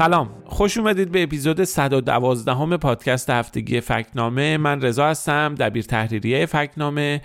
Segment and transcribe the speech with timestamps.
[0.00, 0.30] سلام.
[0.46, 4.56] خوش اومدید به اپیزود 112 همه پادکست هفتگی فکنامه.
[4.56, 7.22] من رضا هستم دبیر تحریریه فکنامه.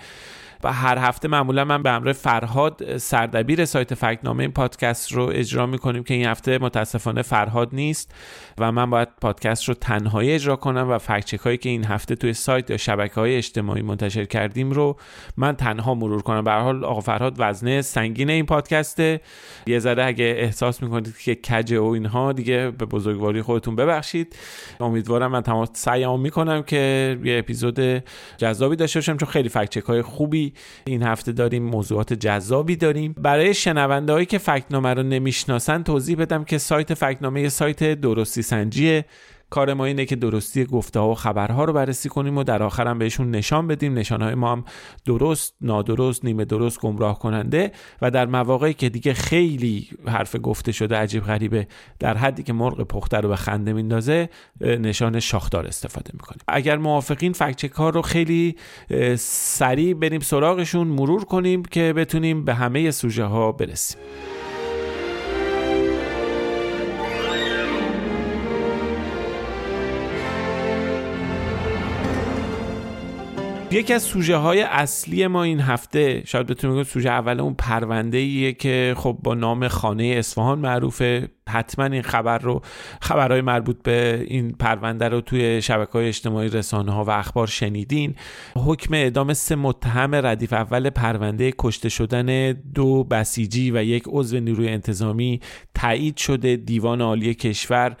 [0.66, 5.66] و هر هفته معمولا من به امر فرهاد سردبیر سایت فکنامه این پادکست رو اجرا
[5.66, 8.14] می‌کنیم که این هفته متاسفانه فرهاد نیست
[8.58, 12.32] و من باید پادکست رو تنهایی اجرا کنم و فکچک هایی که این هفته توی
[12.32, 14.96] سایت یا شبکه های اجتماعی منتشر کردیم رو
[15.36, 16.44] من تنها مرور کنم.
[16.44, 19.20] به حال آقا فرهاد وزنه سنگین این پادکسته.
[19.66, 24.36] یه ذره اگه احساس می‌کنید که کجه و اینها دیگه به بزرگواری خودتون ببخشید.
[24.80, 28.02] امیدوارم من تمام سعیمو می‌کنم که یه اپیزود
[28.36, 30.52] جذابی داشته باشم چون خیلی فکچک های خوبی
[30.84, 33.14] این هفته داریم موضوعات جذابی داریم.
[33.18, 38.42] برای شنونده هایی که فکنامه رو نمی‌شناسن توضیح بدم که سایت فکنامه یه سایت درستی
[38.42, 39.04] سنجیه
[39.50, 42.86] کار ما اینه که درستی گفته ها و خبرها رو بررسی کنیم و در آخر
[42.86, 43.94] هم بهشون نشان بدیم.
[43.94, 44.64] نشانهای ما هم
[45.04, 50.96] درست نادرست نیمه درست گمراه کننده و در مواقعی که دیگه خیلی حرف گفته شده
[50.96, 51.66] عجیب غریبه
[51.98, 54.28] در حدی که مرغ پخته رو به خنده میندازه
[54.60, 56.40] نشان شاخدار استفاده می‌کنیم.
[56.48, 58.56] اگر موافقین فکچک ها رو خیلی
[59.18, 64.00] سریع بریم سراغشون مرور کنیم که بتونیم به همه سوژه ها برسیم.
[73.70, 78.18] یکی از سوژه های اصلی ما این هفته شاید بتونیم بگیم سوژه اول اون پرونده
[78.18, 81.28] ایه که خب با نام خانه اصفهان معروفه.
[81.48, 82.62] حتما این خبر رو
[83.00, 88.14] خبرهای مربوط به این پرونده رو توی شبکه های اجتماعی رسانه ها و اخبار شنیدین.
[88.56, 94.68] حکم اعدام سه متهم ردیف اول پرونده کشته شدن دو بسیجی و یک عضو نیروی
[94.68, 95.40] انتظامی
[95.74, 96.56] تایید شده.
[96.56, 97.96] دیوان عالی کشور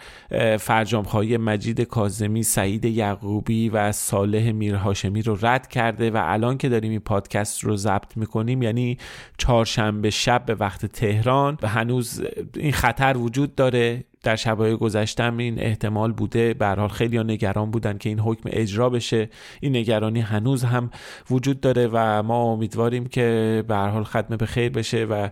[0.60, 6.90] فرجامخواهی مجید کازمی سعید یعقوبی و صالح میرهاشمی رو رد کرده و الان که داریم
[6.90, 8.98] این پادکست رو ضبط می‌کنیم یعنی
[9.38, 12.22] چهارشنبه شب به وقت تهران و هنوز
[12.56, 16.54] این خطر وجود وجود داره در شبهای گذشتم این احتمال بوده.
[16.54, 19.28] به حال خیلی نگران بودن که این حکم اجرا بشه.
[19.60, 20.90] این نگرانی هنوز هم
[21.30, 25.28] وجود داره و ما امیدواریم که به حال ختم به خیر بشه و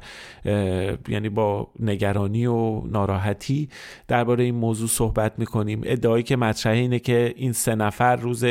[1.08, 3.68] یعنی با نگرانی و ناراحتی
[4.08, 5.80] درباره این موضوع صحبت می‌کنیم.
[5.84, 8.44] ادعایی که مطرحه اینه که این سه نفر روز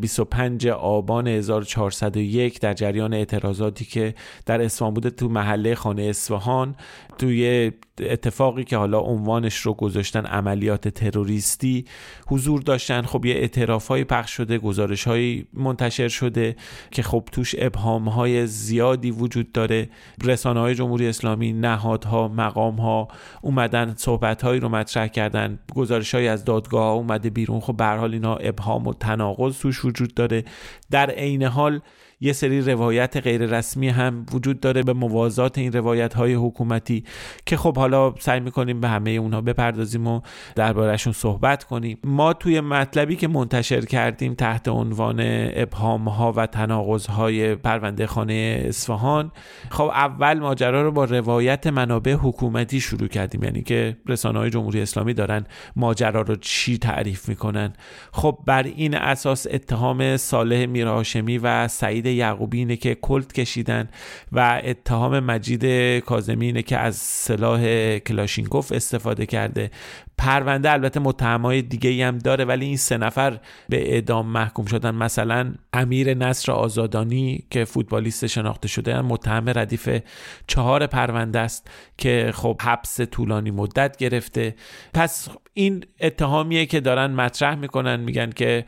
[0.00, 4.14] 25 آبان 1401 در جریان اعتراضاتی که
[4.46, 6.74] در اصفهان بوده تو محله خانه اصفهان
[7.20, 11.84] توی اتفاقی که حالا عنوانش رو گذاشتن عملیات تروریستی
[12.26, 13.02] حضور داشتن.
[13.02, 16.56] خب یه اعتراف های پخش شده گزارش های منتشر شده
[16.90, 19.88] که خب توش ابهام های زیادی وجود داره.
[20.24, 23.08] رسانه های جمهوری اسلامی نهادها مقام ها
[23.42, 25.58] اومدن صحبت هایی رو مطرح کردن.
[25.74, 27.60] گزارش های از دادگاه ها اومده بیرون.
[27.60, 30.44] خب به حال اینا ابهام و تناقض توش وجود داره.
[30.90, 31.80] در عین حال
[32.22, 37.04] یه سری روایت غیر رسمی هم وجود داره به موازات این روایت های حکومتی
[37.46, 40.20] که خب حالا سعی می‌کنیم به همه اونها بپردازیم و
[40.54, 41.98] دربارهشون صحبت کنیم.
[42.04, 45.20] ما توی مطلبی که منتشر کردیم تحت عنوان
[45.54, 49.32] ابهام ها و تناقض های پرونده خانه اصفهان
[49.70, 53.44] خب اول ماجرا رو با روایت منابع حکومتی شروع کردیم.
[53.44, 57.72] یعنی که رسانه های جمهوری اسلامی دارن ماجرا رو چی تعریف می‌کنن.
[58.12, 63.88] خب بر این اساس اتهام صالح میرهاشمی و سعید یعقوبی اینه که کلت کشیدن
[64.32, 65.64] و اتهام مجید
[65.98, 69.70] کازمی اینه که از سلاح کلاشینکوف استفاده کرده.
[70.18, 74.94] پرونده البته متهمای دیگه هم داره ولی این سه نفر به اعدام محکوم شدن.
[74.94, 79.98] مثلا امیر نصر آزادانی که فوتبالیست شناخته شده متهم ردیف
[80.46, 84.54] چهار پرونده است که خب حبس طولانی مدت گرفته.
[84.94, 88.64] پس این اتهامیه که دارن مطرح می‌کنن میگن که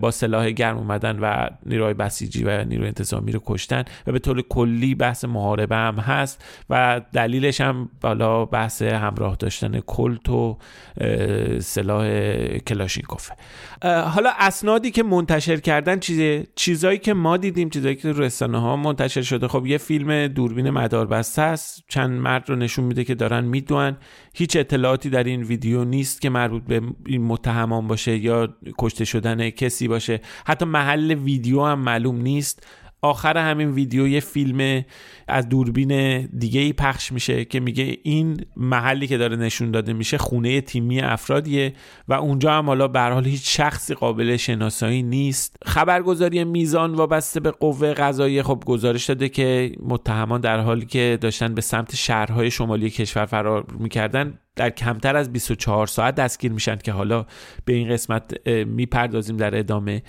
[0.00, 4.42] با سلاح گرم اومدن و نیروی بسیجی و نیروی انتظامی رو کشتن و به طور
[4.42, 10.58] کلی بحث محاربه هم هست و دلیلش هم بالا بحث همراه داشتن کلت و
[11.60, 12.08] سلاح
[12.58, 13.34] کلاشینکوفه
[13.82, 19.22] حالا اسنادی که منتشر کردن چیزه چیزایی که ما دیدیم چیزایی که رسانه ها منتشر
[19.22, 21.84] شده خب یه فیلم دوربین مداربسته است.
[21.88, 23.96] چند مرد رو نشون میده که دارن می‌دونن
[24.34, 28.48] هیچ اطلاعاتی در این ویدیو نیست که مربوط به این متهمان باشه یا
[28.78, 30.20] کشته شدن کسی باشه.
[30.46, 32.66] حتی محل ویدیو هم معلوم نیست.
[33.02, 34.84] آخر همین ویدیو یه فیلم
[35.28, 40.18] از دوربین دیگه ای پخش میشه که میگه این محلی که داره نشون داده میشه
[40.18, 41.72] خونه تیمی افرادیه
[42.08, 45.56] و اونجا هم حالا به حال هیچ شخصی قابل شناسایی نیست.
[45.66, 48.42] خبرگزاری میزان وابسته به قوه قضاییه.
[48.42, 53.66] خب گزارش داده که متهمان در حالی که داشتن به سمت شهرهای شمالی کشور فرار
[53.78, 57.26] می‌کردن در کمتر از 24 ساعت دستگیر میشن که حالا
[57.64, 60.02] به این قسمت می‌پردازیم در ادامه.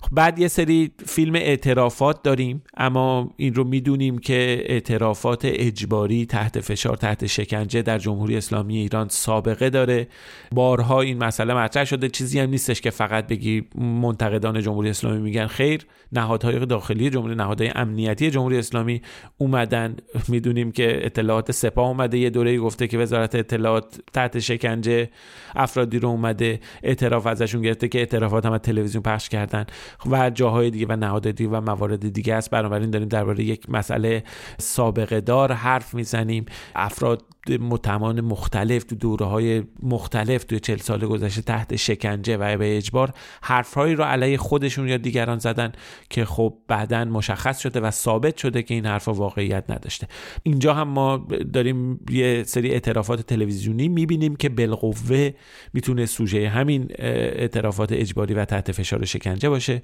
[0.00, 6.60] خب، بعد یه سری فیلم اعترافات داریم اما این رو می‌دونیم که اعترافات اجباری تحت
[6.60, 10.08] فشار تحت شکنجه در جمهوری اسلامی ایران سابقه داره.
[10.52, 12.08] بارها این مسئله مطرح شده.
[12.08, 15.86] چیزی هم نیستش که فقط بگی منتقدان جمهوری اسلامی میگن خیر.
[16.12, 19.02] نهادهای داخلی جمهوری نهادهای امنیتی جمهوری اسلامی
[19.38, 19.96] اومدن.
[20.28, 25.10] می‌دونیم که اطلاعات سپاه اومده یه دوره گفته که وزارت اطلاعات تحت شکنجه
[25.56, 29.66] افرادی رو اومده اعتراف ازشون گرفته که اعترافات هم تلویزیون پخش کردن.
[30.10, 32.50] و جاهای دیگه و نهادهای دیگه و موارد دیگه است.
[32.50, 34.24] بنابراین داریم درباره یک مسئله
[34.58, 36.46] سابقه دار حرف می‌زنیم.
[36.74, 42.76] افراد متمان مختلف تو دوره های مختلف توی چل سال گذشته تحت شکنجه و به
[42.76, 43.10] اجبار
[43.42, 45.72] حرفهایی رو علیه خودشون یا دیگران زدن
[46.10, 50.08] که خب بعدا مشخص شده و ثابت شده که این حرفها واقعیت نداشته.
[50.42, 55.30] اینجا هم ما داریم یه سری اعترافات تلویزیونی می‌بینیم که بالقوه
[55.72, 59.82] می‌تونه سوژه همین اعترافات اجباری و تحت فشار شکنجه باشه.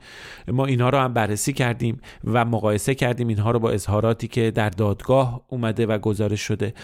[0.48, 3.28] ما اینها رو هم بررسی کردیم و مقایسه کردیم.
[3.28, 6.74] اینها رو با اظهاراتی که در دادگاه اومده و گزارش شده.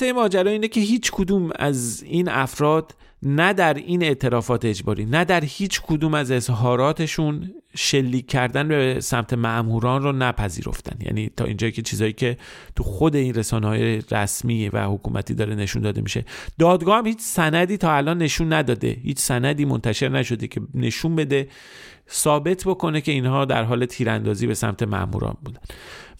[0.00, 5.24] خلاصه ماجرا اینه که هیچ کدوم از این افراد نه در این اعترافات اجباری نه
[5.24, 10.96] در هیچ کدوم از اظهاراتشون شلیک کردن به سمت معموران رو نپذیرفتن.
[11.06, 12.36] یعنی تا اینجایی که چیزایی که
[12.76, 16.24] تو خود این رسانه های رسمی و حکومتی داره نشون داده میشه.
[16.58, 18.96] دادگاه هم هیچ سندی تا الان نشون نداده.
[19.02, 21.48] هیچ سندی منتشر نشده که نشون بده
[22.10, 25.60] ثابت بکنه که اینها در حال تیراندازی به سمت معموران بودن.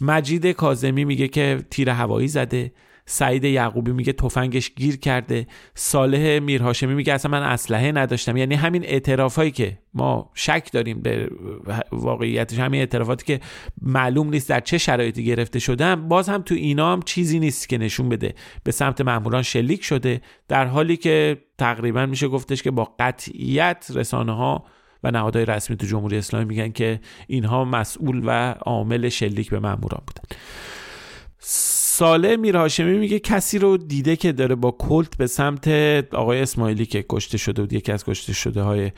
[0.01, 2.73] مجید کازمی میگه که تیر هوایی زده.
[3.13, 5.47] سعید یعقوبی میگه تفنگش گیر کرده.
[5.75, 8.37] صالح میرهاشمی میگه اصلا من اسلحه نداشتم.
[8.37, 11.31] یعنی همین اعترافایی که ما شک داریم به
[11.93, 13.41] واقعیتش همین اعترافاتی که
[13.83, 17.79] معلوم نیست در چه شرایطی گرفته شدن باز هم تو اینا هم چیزی نیست که
[17.79, 18.35] نشون بده.
[18.65, 20.21] به سمت ماموران شلیک شده.
[20.49, 24.65] در حالی که تقریبا میشه گفتش که با قطعیت رسانه ها
[25.05, 30.03] و نهادهای رسمی تو جمهوری اسلامی میگن که اینها مسئول و عامل شلیک به ماموران
[30.07, 30.37] بودن.
[32.01, 35.69] ساله میرهاشمی میگه کسی رو دیده که داره با کلت به سمت
[36.15, 38.93] آقای اسماعیلی که کشته شده بود یکی از کشته شده های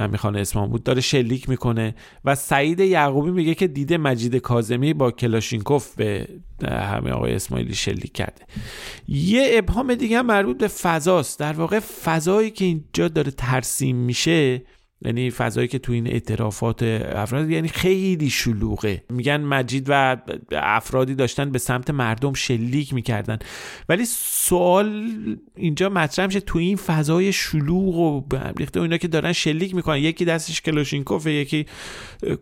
[0.00, 1.94] امیرخان اسمان بود داره شلیک می‌کنه
[2.24, 6.28] و سعید یعقوبی میگه که دیده مجید کازمی با کلاشینکوف به
[6.68, 8.46] همه آقای اسماعیلی شلیک کرده.
[9.08, 11.38] یه ابهام دیگه مربوط به فضاست.
[11.38, 14.62] در واقع فضایی که اینجا داره ترسیم میشه
[15.06, 19.04] یعنی فضایی که تو این اعترافات افراد یعنی خیلی شلوغه.
[19.10, 20.16] میگن مجید و
[20.52, 23.38] افرادی داشتن به سمت مردم شلیک می‌کردن.
[23.88, 25.10] ولی سوال
[25.56, 28.22] اینجا مطرح میشه تو این فضای شلوغ و
[28.58, 29.98] ریخته اینا که دارن شلیک می‌کنن.
[29.98, 31.66] یکی دستش کلاشینکوف یکی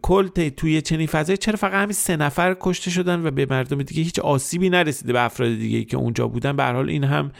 [0.02, 1.37] کلت توی چنین فضایی.
[1.37, 5.20] چرا فقط همین سه نفر کشته شدن و به مردم دیگه هیچ آسیبی نرسیده به
[5.20, 7.32] افراد دیگه که اونجا بودن؟ به حال این هم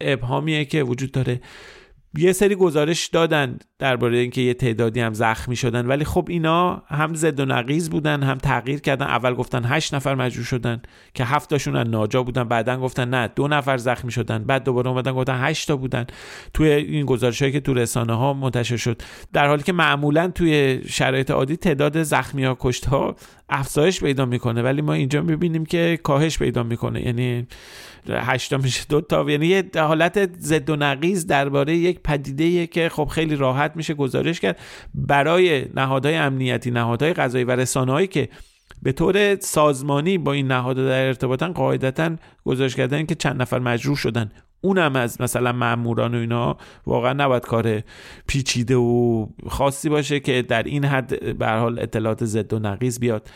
[0.00, 1.40] ابهامیه که وجود داره.
[2.18, 3.58] یه سری گزارش دادن.
[3.82, 5.86] درباره اینکه یه تعدادی هم زخمی شدن.
[5.86, 9.06] ولی خب اینا هم زد و نقیز بودن هم تغییر کردن.
[9.06, 10.82] اول گفتن هشت نفر مجروح شدن
[11.14, 12.44] که هفتاشون از ناجا بودن.
[12.44, 14.44] بعدا گفتن نه دو نفر زخمی شدن.
[14.44, 16.06] بعد دوباره اومدن گفتن هشت تا بودن.
[16.54, 19.02] توی این گزارش هایی که تو رسانه ها منتشر شد.
[19.32, 23.16] در حالی که معمولا توی شرایط عادی تعداد زخمی ها کشت ها
[23.48, 24.62] افزایش پیدا می‌کنه.
[24.62, 27.06] ولی ما اینجا می‌بینیم که کاهش پیدا می‌کنه.
[27.06, 27.46] یعنی
[28.08, 29.30] هشتا میشه دو تا.
[29.30, 34.40] یعنی یه حالت زد و نقیز درباره یک پدیده که خب خیلی راحت میشه گزارش
[34.40, 34.58] کرد.
[34.94, 38.28] برای نهادهای امنیتی نهادهای قضایی و رسانه‌هایی که
[38.82, 43.96] به طور سازمانی با این نهادها در ارتباطن قاعدتا گزارش کردن که چند نفر مجروح
[43.96, 44.30] شدن.
[44.60, 47.82] اونم از مثلا ماموران و اینا واقعا نباید کار
[48.26, 53.30] پیچیده و خاصی باشه که در این حد به حال اطلاعات زد و نقیز بیاد.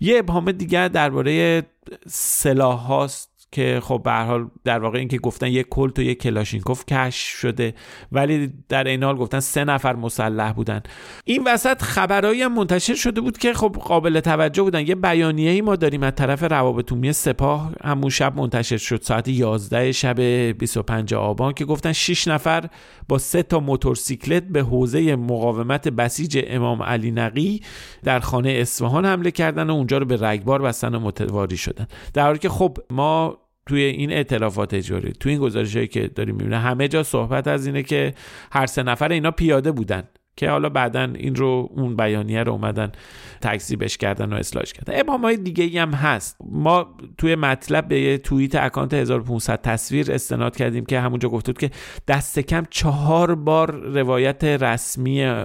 [0.00, 1.62] یه ابهام دیگر درباره
[2.06, 6.84] سلاح هاست که خب به حال در واقع اینکه گفتن یک کلت و یک کلاشینکوف
[6.86, 7.74] کشف شده
[8.12, 10.80] ولی در این حال گفتن سه نفر مسلح بودن.
[11.24, 14.86] این وسط خبرایی هم منتشر شده بود که خب قابل توجه بودن.
[14.86, 17.72] یه بیانیه ای ما داریم از طرف روابط عمومی سپاه.
[17.84, 22.64] همون شب منتشر شد ساعت 11 شب 25 آبان که گفتن 6 نفر
[23.08, 27.60] با سه تا موتورسیکلت به حوزه مقاومت بسیج امام علی نقی
[28.02, 31.86] در خانه اصفهان حمله کردن و اونجا رو به رگبار بستن و متواری شدن.
[32.14, 36.58] در حالی که خب ما توی این اعتلافات اجاری توی این گزارش که داریم می‌بینه
[36.58, 38.14] همه جا صحبت از اینه که
[38.52, 40.08] هر سه نفر اینا پیاده بودن.
[40.36, 42.92] که حالا بعدا این رو اون بیانیه رو اومدن
[43.40, 45.00] تکذیبش کردن و اصلاحش کردن.
[45.00, 46.36] ابهام های دیگه هم هست.
[46.50, 51.60] ما توی مطلب به یه توییت اکانت 1500 تصویر استناد کردیم که همونجا گفته بود
[51.60, 51.70] که
[52.08, 55.44] دست کم چهار بار روایت رسمی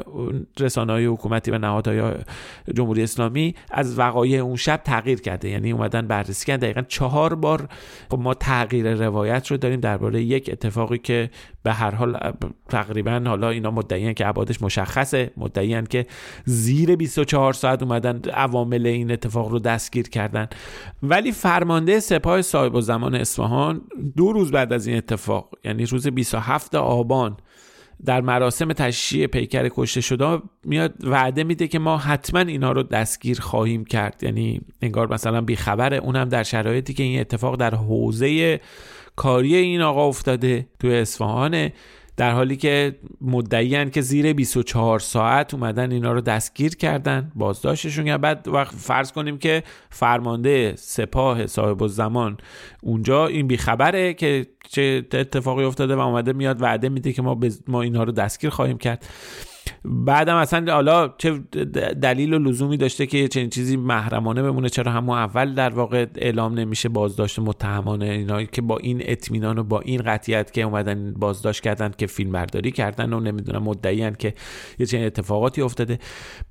[0.59, 2.13] رسانه های حکومتی و نهادهای
[2.75, 5.49] جمهوری اسلامی از وقایع اون شب تغییر کرده.
[5.49, 6.59] یعنی اومدن بررسی کردن.
[6.59, 7.69] دقیقا چهار بار
[8.11, 11.29] خب ما تغییر روایت رو داریم درباره یک اتفاقی که
[11.63, 12.33] به هر حال
[12.69, 16.05] تقریبا حالا اینا مدعیان که ابعادش مشخصه مدعیان که
[16.45, 20.47] زیر 24 ساعت اومدن عوامل این اتفاق رو دستگیر کردن.
[21.03, 23.81] ولی فرمانده سپاه صاحب و زمان اصفهان
[24.17, 27.37] دو روز بعد از این اتفاق یعنی روز 27 آبان
[28.05, 33.39] در مراسم تشییع پیکر کشته شده میاد وعده میده که ما حتما اینا رو دستگیر
[33.39, 34.23] خواهیم کرد.
[34.23, 38.59] یعنی انگار مثلا بیخبره اونم در شرایطی که این اتفاق در حوزه
[39.15, 41.73] کاری این آقا افتاده تو اصفهانه.
[42.19, 48.21] در حالی که مدعیان که زیر 24 ساعت اومدن اینا رو دستگیر کردن بازداشتشون کردن
[48.21, 52.37] بعد وقت فرض کنیم که فرمانده سپاه صاحب الزمان
[52.81, 57.81] اونجا این بیخبره که چه اتفاقی افتاده و اومده میاد وعده میده که ما, ما
[57.81, 59.05] اینها رو دستگیر خواهیم کرد.
[59.85, 61.37] بعدم اصلا حالا چه
[62.01, 66.53] دلیل و لزومی داشته که چنین چیزی محرمانه بمونه؟ چرا همون اول در واقع اعلام
[66.53, 71.63] نمیشه بازداشت متهمانه اینا که با این اطمینان و با این قطعیت که اومدن بازداشت
[71.63, 74.33] کردن که فیلم برداری کردن و نمی‌دونم مدعیان که
[74.79, 75.99] یه چنین اتفاقاتی افتاده.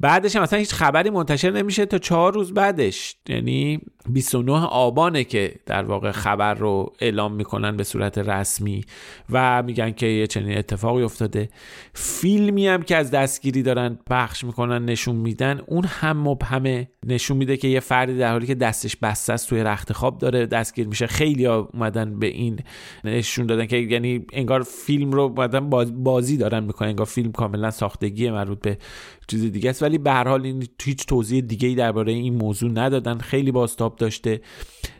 [0.01, 3.17] بعدش هم اصلا هیچ خبری منتشر نمیشه تا چهار روز بعدش.
[3.29, 8.85] یعنی 29 آبانه که در واقع خبر رو اعلام می‌کنن به صورت رسمی
[9.31, 11.49] و میگن که یه چنین اتفاقی افتاده.
[11.95, 15.61] فیلمی هم که دستگیری دارن بخش می‌کنن نشون میدن.
[15.67, 19.63] اون هم مبهمه نشون میده که یه فردی در حالی که دستش بسته است توی
[19.63, 21.07] رخت خواب داره دستگیر میشه.
[21.07, 22.59] خیلی ها اومدن به این
[23.05, 25.71] نشون دادن که یعنی انگار فیلم رو اومدن
[26.03, 26.89] بازی دارن می‌کنن.
[26.89, 28.79] انگار فیلم کاملا ساختگی مربوط به
[29.29, 29.83] چیز دیگه است.
[29.83, 33.19] ولی به هر حال این هیچ توضیح دیگه ای درباره این موضوع ندادن.
[33.19, 34.41] خیلی باستاب داشته.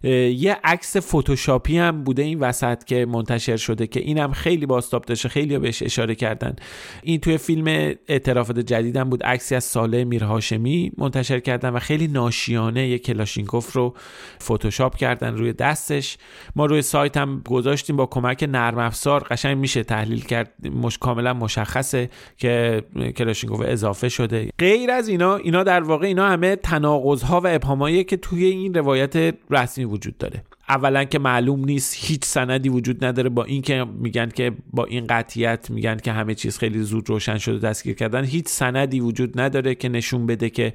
[0.03, 5.29] یه عکس فتوشاپی هم بوده این وسط که منتشر شده که اینم خیلی باستاب داشته.
[5.29, 6.57] خیلی بهش اشاره کردن.
[7.03, 9.23] این توی فیلم اعترافات جدیدم بود.
[9.23, 13.95] عکسی از ساله میرهاشمی منتشر کردن و خیلی ناشیانه یه کلاشینکوف رو
[14.43, 16.19] فتوشاپ کردن روی دستش.
[16.57, 19.27] ما روی سایت هم گذاشتیم با کمک نرم افزار.
[19.31, 20.53] قشنگ میشه تحلیل کرد.
[20.83, 22.83] مش کاملا مشخصه که
[23.17, 24.51] کلاشینکوف اضافه شده.
[24.59, 29.35] غیر از اینا اینا در واقع اینا همه تناقض و ابهامایی که توی این روایت
[29.51, 30.43] رسمی وجود داره.
[30.69, 35.71] اولا که معلوم نیست هیچ سندی وجود نداره با اینکه میگن که با این قطیت
[35.71, 38.25] میگن که همه چیز خیلی زود روشن شده دستگیر کردن.
[38.25, 40.73] هیچ سندی وجود نداره که نشون بده که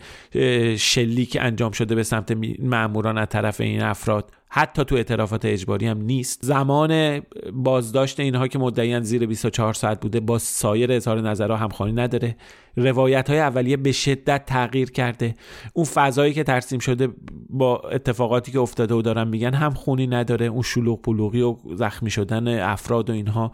[0.77, 4.31] شلیک انجام شده به سمت ماموران از طرف این افراد.
[4.55, 6.39] حتی تو اعترافات اجباری هم نیست.
[6.45, 7.21] زمان
[7.53, 12.35] بازداشت اینها که مدعیان زیر 24 ساعت بوده با سایر اظهار نظرها همخوانی نداره.
[12.77, 15.35] روایت های اولیه به شدت تغییر کرده.
[15.73, 17.09] اون فضایی که ترسیم شده
[17.49, 22.09] با اتفاقاتی که افتاده و دارن میگن هم خونی نداره اون شلوغ بلوغی و زخمی
[22.09, 23.51] شدن افراد و اینها.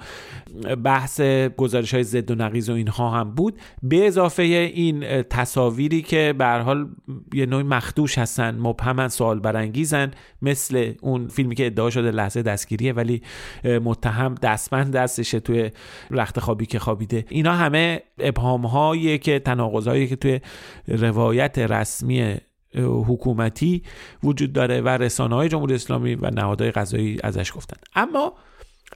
[0.84, 1.22] بحث
[1.58, 3.60] گزارش های زد و نقیز و اینها هم بود.
[3.84, 6.90] به اضافه این تصاویری که به حال
[7.34, 12.94] یه نوع مخدوش هستن مبهمن سوال برانگیزن مثل اون فیلمی که ادعا شده لحظه دستگیریه
[12.94, 13.22] ولی
[13.64, 15.72] متهم دستمند دستشه توی
[16.12, 17.26] رخت خوابی که خوابیده.
[17.30, 20.40] اینا همه ابهام های که تناقض که توی
[20.88, 22.36] روایت رسمی
[22.78, 23.84] حکومتی
[24.24, 27.78] وجود داره و رسانه های جمهوری اسلامی و نهادهای قضایی ازش گفتن.
[27.96, 28.34] اما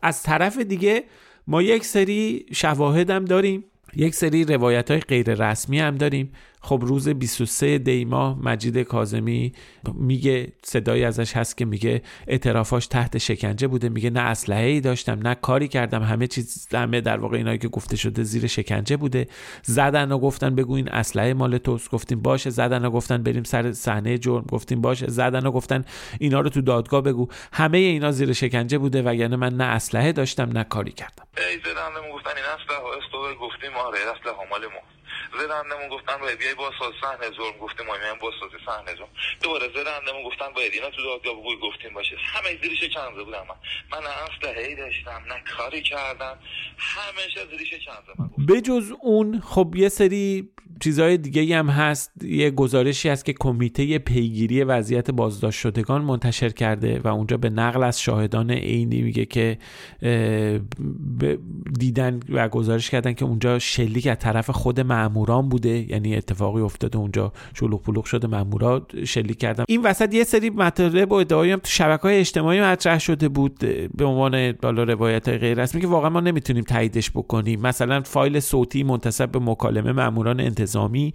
[0.01, 1.03] از طرف دیگه
[1.47, 3.63] ما یک سری شواهد هم داریم
[3.95, 6.31] یک سری روایت های غیر رسمی هم داریم
[6.65, 9.53] خب روز 23 دی ماه مجید کازمی
[9.93, 13.89] میگه صدایی ازش هست که میگه اعترافاش تحت شکنجه بوده.
[13.89, 16.03] میگه نه اسلحه ای داشتم نه کاری کردم.
[16.03, 19.27] همه چیز همه در واقع اینایی که گفته شده زیر شکنجه بوده.
[19.63, 21.91] زدن و گفتن بگو این اسلحه مال توست.
[21.91, 22.49] گفتیم باشه.
[22.49, 24.45] زدن و گفتن بریم سر صحنه جرم.
[24.51, 25.07] گفتیم باشه.
[25.09, 25.85] زدن و گفتن
[26.19, 27.27] اینا رو تو دادگاه بگو.
[27.53, 31.23] همه اینا زیر شکنجه بوده وگرنه من نه اسلحه داشتم نه کاری کردم.
[31.37, 34.92] ای زدن گفتن این اسلحه گفتیم آره اسلحه مال ما.
[35.39, 37.57] زدندمون گفتن باید بیای بازسازی صحنه ظلم.
[37.61, 39.07] گفتیم ما میایم بازسازی صحنه ظلم.
[39.41, 42.15] دوباره زدندمون گفتن باید اینا تو دادگاه گفتیم باشه.
[42.19, 43.55] همه زیرش چند بودم من
[43.91, 45.23] من نه داشتم.
[45.27, 46.39] نه کاری کردم.
[46.77, 52.11] همیشه زیرش چند من بجز اون خب یه سری چیزهای دیگه هم هست.
[52.23, 57.83] یه گزارشی هست که کمیته پیگیری وضعیت بازداشت شدگان منتشر کرده و اونجا به نقل
[57.83, 59.57] از شاهدان عینی میگه که
[61.79, 65.91] دیدن و گزارش کردن که اونجا شلیک از طرف خود ماموران بوده.
[65.91, 69.63] یعنی اتفاقی افتاده اونجا شلوغ پلوغ شده مامورا شلیک کردن.
[69.67, 73.59] این وسط یه سری مطالب و ادعایی هم تو شبکه های اجتماعی مطرح شده بود
[73.97, 77.61] به عنوان بالا روایت های غیر رسمی که واقعا ما نمی‌تونیم تاییدش بکنیم.
[77.61, 81.13] مثلا فایل صوتی منتسب به مکالمه ماموران انتظامی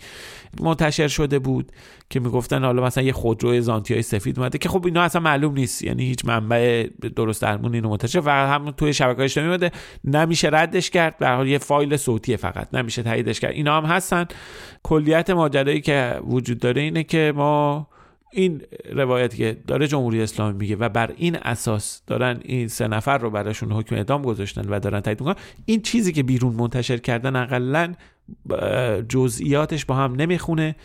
[0.60, 1.72] منتشر شده بود
[2.10, 5.82] که می‌گفتن حالا مثلا یه خودرو زانتی سفید اومده که خب اینا اصلا معلوم نیست
[5.82, 9.70] یعنی هیچ منبع درست درمون اینو منتشر و هم توی شبکه اجتماعی اومده.
[10.04, 13.52] نمیشه ردش کرد به حال یه فایل صوتی فقط نمیشه تاییدش کرد.
[13.52, 14.26] اینا هم هستن.
[14.82, 17.88] کلیت ماجرایی که وجود داره اینه که ما
[18.32, 23.18] این روایتی که داره جمهوری اسلامی میگه و بر این اساس دارن این سه نفر
[23.18, 27.36] رو براشون حکم اعدام گذاشتن و دارن تایید می‌کنن این چیزی که بیرون منتشر کردن
[27.36, 27.94] اقلا
[29.08, 30.76] جزئیاتش با هم نمی‌خونه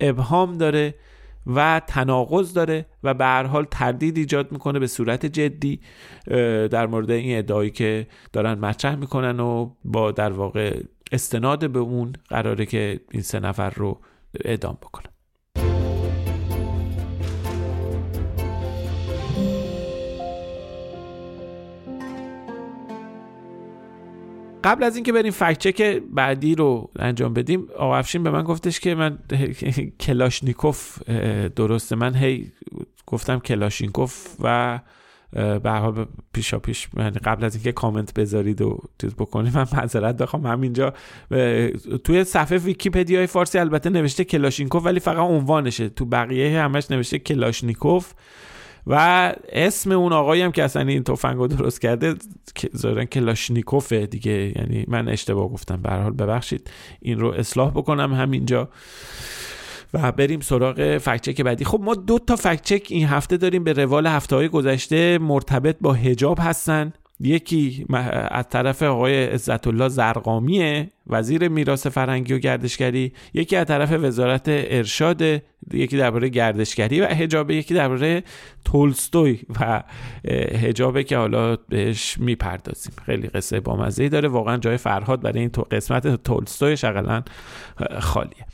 [0.00, 0.94] ابهام داره
[1.46, 5.80] و تناقض داره و به هر حال تردید ایجاد می‌کنه به صورت جدی
[6.70, 12.12] در مورد این ادعایی که دارن مطرح می‌کنن و با در واقع استناد به اون
[12.28, 14.00] قراره که این سه نفر رو
[14.44, 15.12] اعدام بکنن.
[24.64, 28.80] قبل از اینکه بریم فکت چک بعدی رو انجام بدیم آقا افشین به من گفتش
[28.80, 29.18] که من
[30.00, 31.02] کلاشنیکوف
[31.56, 31.96] درسته.
[31.96, 32.52] من هی
[33.06, 34.80] گفتم کلاشینکوف و
[35.32, 40.16] به حال پیشا پیش یعنی قبل از اینکه کامنت بذارید و چیز بکنید من معذرت
[40.16, 40.94] بخوام همینجا
[42.04, 45.88] توی صفحه ویکیپدیای فارسی البته نوشته کلاشینکوف ولی فقط عنوانشه.
[45.88, 48.12] تو بقیه همش نوشته کلاشنیکوف.
[48.88, 52.14] و اسم اون آقایی هم که اصلا این تفنگ درست کرده
[52.76, 54.52] ظاهرا کلاشنیکوفه دیگه.
[54.58, 55.82] یعنی من اشتباه گفتم.
[55.82, 58.68] به حال ببخشید این رو اصلاح بکنم همینجا
[59.94, 61.64] و بریم سراغ فکچک بعدی.
[61.64, 63.64] خب ما دو تا فکچک این هفته داریم.
[63.64, 66.92] به روال هفته های گذشته مرتبط با هجاب هستن.
[67.20, 67.86] یکی
[68.30, 74.42] از طرف آقای عزت الله زرقامیه وزیر میراث فرهنگی و گردشگری یکی از طرف وزارت
[74.46, 75.22] ارشاد
[75.72, 78.22] یکی درباره گردشگری و حجاب یکی درباره
[78.64, 79.82] تولستوی و
[80.62, 82.92] حجابه که حالا بهش می‌پردازیم.
[83.06, 84.28] خیلی قصه بامزه داره.
[84.28, 87.22] واقعا جای فرهاد برای این قسمت تولستوی شغلا
[88.00, 88.46] خالیه.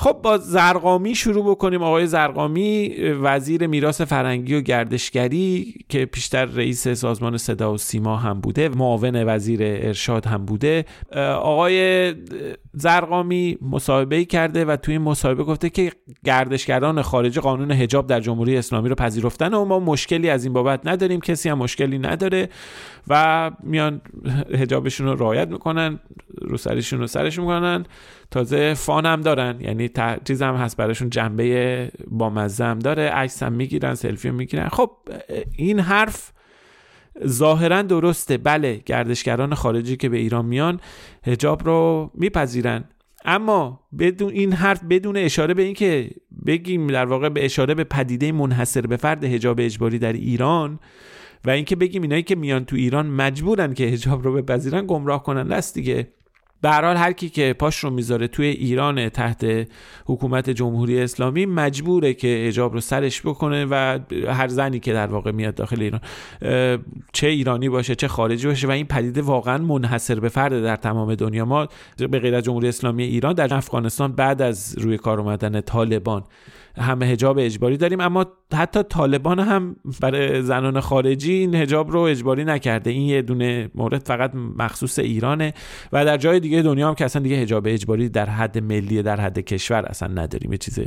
[0.00, 1.82] خب با زرقامی شروع بکنیم.
[1.82, 2.88] آقای زرقامی
[3.22, 9.24] وزیر میراث فرنگی و گردشگری که پیشتر رئیس سازمان صدا و سیما هم بوده معاون
[9.26, 10.84] وزیر ارشاد هم بوده.
[11.36, 12.14] آقای
[12.72, 15.92] زرقامی مصاحبه کرده و توی این مصاحبه گفته که
[16.24, 20.86] گردشگران خارج قانون حجاب در جمهوری اسلامی رو پذیرفتن و ما مشکلی از این بابت
[20.86, 21.20] نداریم.
[21.20, 22.48] کسی هم مشکلی نداره
[23.08, 24.00] و میان
[24.50, 26.00] حجابشون رو رعایت می‌کنن
[26.40, 27.86] رو سرشون رو سرش می‌کنن.
[28.30, 29.60] تازه فان هم دارن.
[29.60, 29.90] یعنی
[30.24, 33.02] چیز هم هست براشون جنبه با مزه هم داره.
[33.02, 34.68] عکس هم می‌گیرن سلفی هم می‌گیرن.
[34.68, 34.90] خب
[35.56, 36.32] این حرف
[37.26, 38.38] ظاهرا درسته.
[38.38, 40.80] بله گردشگران خارجی که به ایران میان
[41.24, 42.84] هجاب رو میپذیرن.
[43.24, 46.10] اما بدون این حرف بدون اشاره به اینکه
[46.46, 50.80] بگیم در واقع به اشاره به پدیده منحصر به فرد هجاب اجباری در ایران
[51.44, 55.52] و اینکه بگیم اینایی که میان تو ایران مجبورن که هجاب رو بپذیرن گمراه کنن
[55.52, 56.08] است دیگه.
[56.60, 59.68] به حال هر کی که پاش رو می‌ذاره توی ایران تحت
[60.04, 65.30] حکومت جمهوری اسلامی مجبوره که اجاب رو سرش بکنه و هر زنی که در واقع
[65.30, 66.00] میاد داخل ایران
[67.12, 71.14] چه ایرانی باشه چه خارجی باشه و این پدیده واقعا منحصر به فرد در تمام
[71.14, 71.44] دنیا.
[71.44, 71.68] ما
[72.10, 76.24] به غیر از جمهوری اسلامی ایران در افغانستان بعد از روی کار اومدن طالبان
[76.78, 82.44] همه هجاب اجباری داریم اما حتی طالبان هم برای زنان خارجی این هجاب رو اجباری
[82.44, 82.90] نکرده.
[82.90, 85.54] این یه دونه مورد فقط مخصوص ایرانه
[85.92, 89.20] و در جای دیگه دنیا هم که اصلا دیگه هجاب اجباری در حد ملی در
[89.20, 90.80] حد کشور اصلا نداریم یه چیز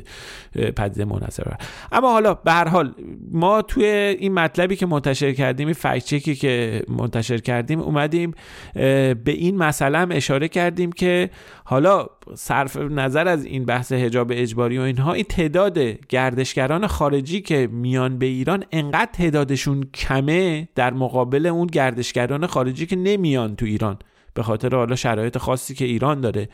[0.78, 1.44] پدیده منحصر
[1.92, 2.94] اما حالا به هر حال
[3.32, 8.34] ما توی این مطلبی که منتشر کردیم این فکچکی که منتشر کردیم اومدیم
[8.74, 11.30] به این مسئله هم اشاره کردیم که
[11.64, 17.68] حالا صرف نظر از این بحث هجاب اجباری و اینها این تعداد گردشگران خارجی که
[17.72, 23.98] میان به ایران انقدر تعدادشون کمه در مقابل اون گردشگران خارجی که نمیان تو ایران
[24.34, 26.50] به خاطر حالا شرایط خاصی که ایران داره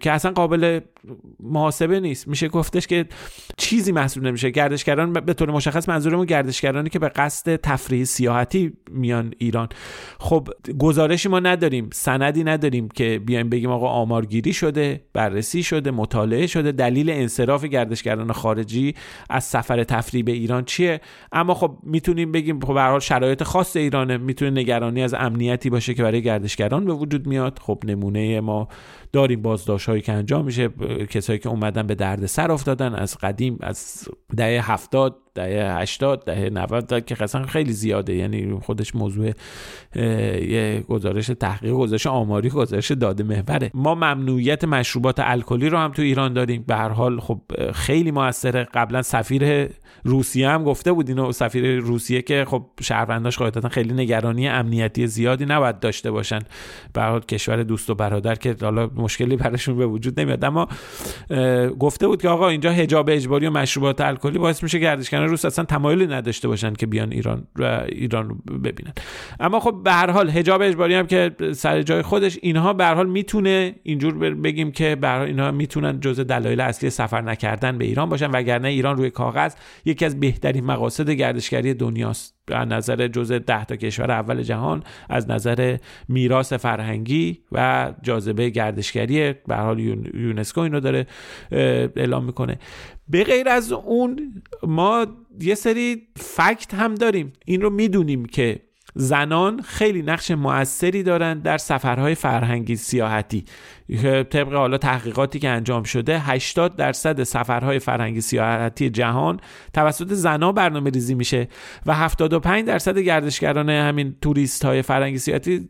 [0.00, 0.80] که اصلا قابل
[1.40, 2.28] محاسبه نیست.
[2.28, 3.06] میشه گفتش که
[3.56, 4.50] چیزی محسوب نمیشه.
[4.50, 9.68] گردشگران به طور مشخص منظورمون گردشگرانی که به قصد تفریح سیاحتی میان ایران.
[10.18, 16.46] خب گزارشی ما نداریم سندی نداریم که بیایم بگیم آقا آمارگیری شده بررسی شده مطالعه
[16.46, 16.72] شده.
[16.72, 18.94] دلیل انصراف گردشگران خارجی
[19.30, 21.00] از سفر تفریح به ایران چیه؟
[21.32, 24.16] اما خب می‌تونیم بگیم خب به حال شرایط خاص ایرانه.
[24.16, 27.58] می‌تونه نگرانی از امنیتی باشه که برای گردشگران به وجود میاد.
[27.62, 28.68] خب نمونه ما
[29.12, 30.68] داریم بازداشت هایی که انجام میشه.
[31.04, 36.50] کسایی که اومدن به درد سر افتادن از قدیم از دهه هفتاد دهه 80 دهه
[36.50, 38.14] 90 که قصلا خیلی زیاده.
[38.14, 39.32] یعنی خودش موضوع
[39.96, 43.70] یه گزارش تحقیق گزارش آماری گزارش داده محوره.
[43.74, 46.64] ما ممنوعیت مشروبات الکلی رو هم تو ایران داریم.
[46.66, 47.40] به هر حال خب
[47.74, 48.68] خیلی موثره.
[48.74, 49.68] قبلا سفیر
[50.04, 55.44] روسیه هم گفته بود اینو سفیر روسیه که خب شهرونداش قاعدتا خیلی نگرانی امنیتی زیادی
[55.44, 56.38] نباید داشته باشن.
[56.92, 60.44] به حال کشور دوست و برادر که حالا مشکلی براشون به وجود نمیاد.
[60.44, 60.68] اما
[61.78, 65.64] گفته بود که آقا اینجا حجاب اجباری و مشروبات الکلی باعث میشه گردشگران روس اصلا
[65.64, 68.92] تمایلی نداشته باشن که بیان ایران و ایران رو ببینن.
[69.40, 72.94] اما خب به هر حال حجاب اجباری هم که سر جای خودش اینها به هر
[72.94, 78.08] حال می‌تونه اینجور بگیم که به اینها می‌تونن جزء دلایل اصلی سفر نکردن به ایران
[78.08, 82.35] باشن وگرنه ایران روی کاغذ یکی از بهترین مقاصد گردشگری دنیاست.
[82.52, 85.76] از نظر جزء ده تا کشور اول جهان از نظر
[86.08, 89.78] میراث فرهنگی و جاذبه گردشگری به حال
[90.14, 91.06] یونسکو اینو داره
[91.50, 92.58] اعلام می‌کنه.
[93.08, 95.06] به غیر از اون ما
[95.40, 97.32] یه سری فکت هم داریم.
[97.44, 98.60] این رو می‌دونیم که
[98.98, 103.44] زنان خیلی نقش موثری دارند در سفرهای فرهنگی سیاحتی.
[104.30, 109.40] طبق حالا تحقیقاتی که انجام شده 80 درصد سفرهای فرهنگی سیاحتی جهان
[109.74, 111.48] توسط زنان برنامه ریزی میشه
[111.86, 115.68] و 75 درصد گردشگران همین توریست های فرهنگی سیاحتی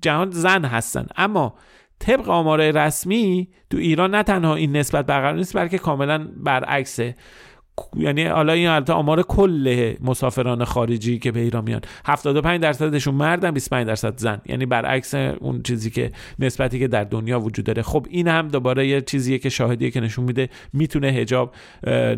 [0.00, 1.06] جهان زن هستن.
[1.16, 1.54] اما
[1.98, 7.14] طبق آمارای رسمی تو ایران نه تنها این نسبت برقرار نیست بلکه کاملا برعکسه.
[7.96, 11.80] یعنی حالا این البته آمار کل مسافران خارجی که به ایران میان.
[12.06, 14.40] 75 درصدشون مردن 25 درصد زن.
[14.46, 17.82] یعنی برعکس اون چیزی که نسبتی که در دنیا وجود داره.
[17.82, 21.54] خب این هم دوباره یه چیزیه که شاهدیه که نشون میده می‌تونه حجاب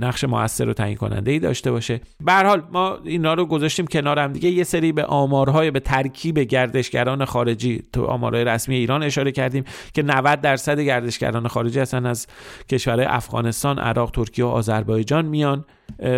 [0.01, 2.01] نقش موثر و تعیین کننده ای داشته باشه.
[2.25, 4.51] به حال ما اینا رو گذاشتیم کنار هم دیگه.
[4.51, 10.03] یه سری به آمارهای به ترکیب گردشگران خارجی تو آمارهای رسمی ایران اشاره کردیم که
[10.03, 12.27] 90 درصد گردشگران خارجی هستن از
[12.69, 15.54] کشورهای افغانستان، عراق، ترکیه و آذربایجان میان.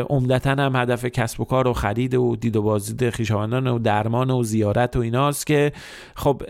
[0.09, 4.31] عمدتا هم هدف کسب و کار و خرید و دید و بازدید خویشاوندان و درمان
[4.31, 5.73] و زیارت و ایناست که
[6.17, 6.43] خب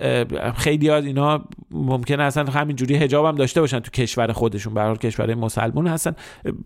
[0.57, 4.75] خیلی از اینا ممکنه اصلا همینجوری حجاب هم داشته باشن تو کشور خودشون.
[4.75, 6.13] به حال کشور مسلمون هستن.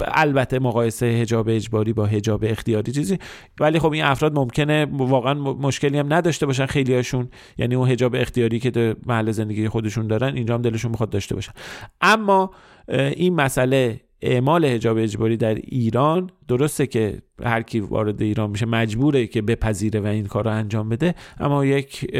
[0.00, 3.18] البته مقایسه حجاب اجباری با حجاب اختیاری چیزی.
[3.60, 7.28] ولی خب این افراد ممکنه واقعا مشکلی هم نداشته باشن خیلی هاشون
[7.58, 11.52] یعنی اون حجاب اختیاری که محل زندگی خودشون دارن اینجا هم دلشون می‌خواد داشته باشن.
[12.00, 12.50] اما
[12.88, 19.26] این مسئله اعمال حجاب اجباری در ایران درسته که هر کی وارد ایران میشه مجبوره
[19.26, 22.16] که بپذیره و این کار رو انجام بده اما یک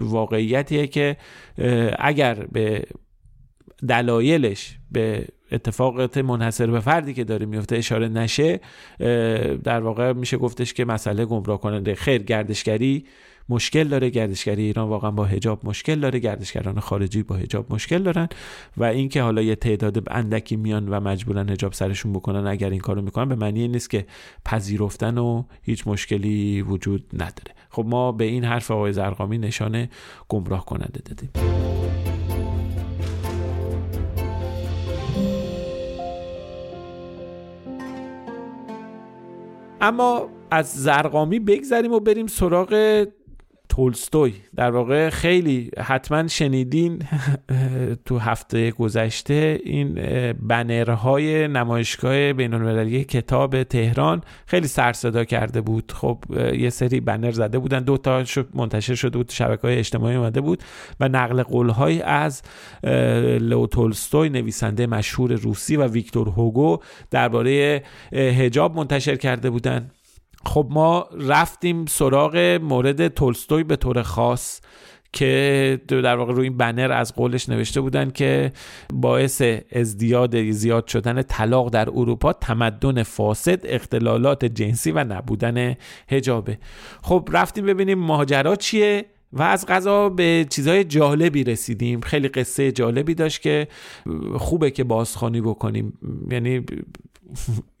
[0.00, 1.16] واقعیتیه که
[1.98, 2.84] اگر به
[3.88, 8.60] دلایلش به اتفاقات منحصر به فردی که داره میفته اشاره نشه
[9.64, 13.04] در واقع میشه گفتش که مسئله گمراه کننده خیر گردشگری
[13.48, 18.28] مشکل داره گردشگری ایران واقعا با حجاب مشکل داره گردشگران خارجی با حجاب مشکل دارن
[18.76, 23.02] و اینکه حالا یه تعداد اندکی میان و مجبورن حجاب سرشون بکنن اگر این کارو
[23.02, 24.06] می‌کنن به معنی نیست که
[24.44, 27.54] پذیرفتن و هیچ مشکلی وجود نداره.
[27.70, 29.90] خب ما به این حرف آقای زرقامی نشانه
[30.28, 31.30] گمراه کننده دادیم.
[39.80, 43.04] اما از زرقامی بگذریم و بریم سراغ
[43.68, 44.34] تولستوی.
[44.56, 47.02] در واقع خیلی حتما شنیدین
[48.04, 49.94] تو هفته گذشته این
[50.32, 55.92] بنرهای نمایشگاه بین المللی کتاب تهران خیلی سر صدا کرده بود.
[55.92, 57.80] خب یه سری بنر زده بودن.
[57.80, 60.62] دو تا منتشر شده بود شبکه های اجتماعی اومده بود
[61.00, 62.42] و نقل قولهایی از
[63.40, 66.78] لو تولستوی نویسنده مشهور روسی و ویکتور هوگو
[67.10, 69.90] درباره حجاب منتشر کرده بودن.
[70.46, 74.60] خب ما رفتیم سراغ مورد تولستوی به طور خاص
[75.12, 78.52] که در واقع روی این بنر از قولش نوشته بودن که
[78.92, 85.76] باعث ازدیاد زیاد شدن طلاق در اروپا تمدن فاسد اختلالات جنسی و نبودن
[86.08, 86.58] هجابه
[87.02, 92.00] خب رفتیم ببینیم ماجرا چیه و از غذا به چیزهای جالبی رسیدیم.
[92.00, 93.68] خیلی قصه جالبی داشت که
[94.36, 95.98] خوبه که بازخوانی بکنیم.
[96.30, 96.64] یعنی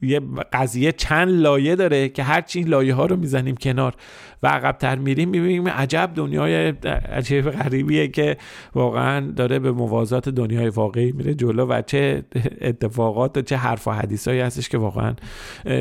[0.02, 0.20] یه
[0.52, 3.94] قضیه چند لایه داره که هرچی این لایه ها رو می‌زنیم کنار
[4.42, 6.68] و عقبتر میریم می‌بینیم عجب دنیای
[7.12, 8.36] عجیب غریبیه که
[8.74, 12.24] واقعا داره به موازات دنیای واقعی میره جلو و چه
[12.60, 15.14] اتفاقات و چه حرف و حدیثایی هستش که واقعا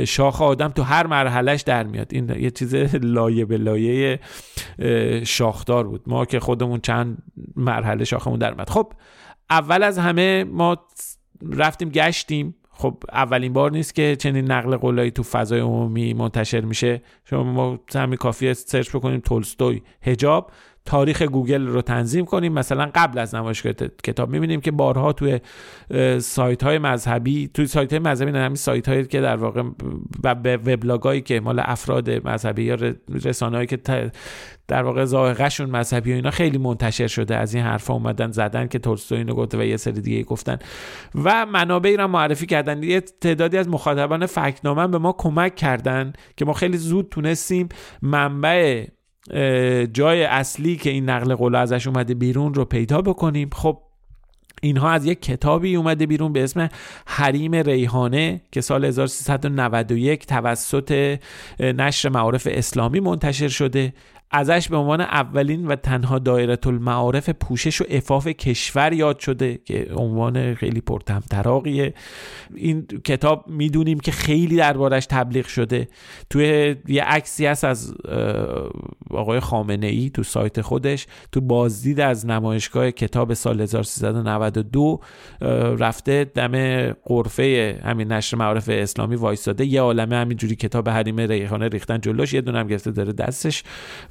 [0.05, 2.07] شاخ آدم تو هر مرحلهش در میاد.
[2.11, 4.19] این یه چیز لایه به لایه
[5.23, 6.01] شاخدار بود.
[6.07, 7.17] ما که خودمون چند
[7.55, 8.69] مرحله شاخمون در میاد.
[8.69, 8.93] خب
[9.49, 10.77] اول از همه ما
[11.51, 12.55] رفتیم گشتیم.
[12.79, 17.01] خب اولین بار نیست که چنین نقل قولایی تو فضای عمومی منتشر میشه.
[17.25, 20.51] شما ما همین کافیه search بکنیم تولستوی حجاب
[20.87, 22.53] تاریخ گوگل رو تنظیم کنیم.
[22.53, 23.73] مثلا قبل از نمایشگاه
[24.03, 25.39] کتاب می‌بینیم که بارها توی
[26.19, 29.63] سایت های مذهبی توی سایت های مذهبی نه همین سایت هایی که در واقع
[30.23, 32.77] و وبلاگایی که مال افراد مذهبی یا
[33.25, 33.77] رسانه‌ای که
[34.67, 37.35] در واقع ذائقه‌شون مذهبی و اینا خیلی منتشر شده.
[37.35, 40.57] از این حرفا اومدن زدن که تولستوی اینو گفته و یه سری دیگه گفتن.
[41.15, 42.83] و منابعی را معرفی کردن.
[42.83, 47.69] یه تعدادی از مخاطبان فکنامه به ما کمک کردن که ما خیلی زود تونستیم
[48.01, 48.85] منبع
[49.93, 53.49] جای اصلی که این نقل قول ازش اومده بیرون رو پیدا بکنیم.
[53.53, 53.81] خب
[54.61, 56.69] اینها از یک کتابی اومده بیرون به اسم
[57.05, 61.19] حریم ریحانه که سال 1391 توسط
[61.59, 63.93] نشر معارف اسلامی منتشر شده.
[64.31, 69.87] ازش به عنوان اولین و تنها دایره المعارف پوشش و افاف کشور یاد شده که
[69.95, 71.93] عنوان خیلی پرتمطراقیه
[72.55, 75.87] این کتاب می‌دونیم که خیلی دربارش تبلیغ شده.
[76.29, 77.95] توی یه عکسی هست از
[79.11, 81.07] آقای خامنه ای تو سایت خودش.
[81.31, 84.99] تو بازدید از نمایشگاه کتاب سال 1392
[85.79, 89.65] رفته دم قرفه همین نشر معارف اسلامی وایستاده.
[89.65, 92.33] یه عالمه همینجوری کتاب حریم ریحانه ریختن جلوش.
[92.33, 93.63] یه دونه هم گرفته داره دستش.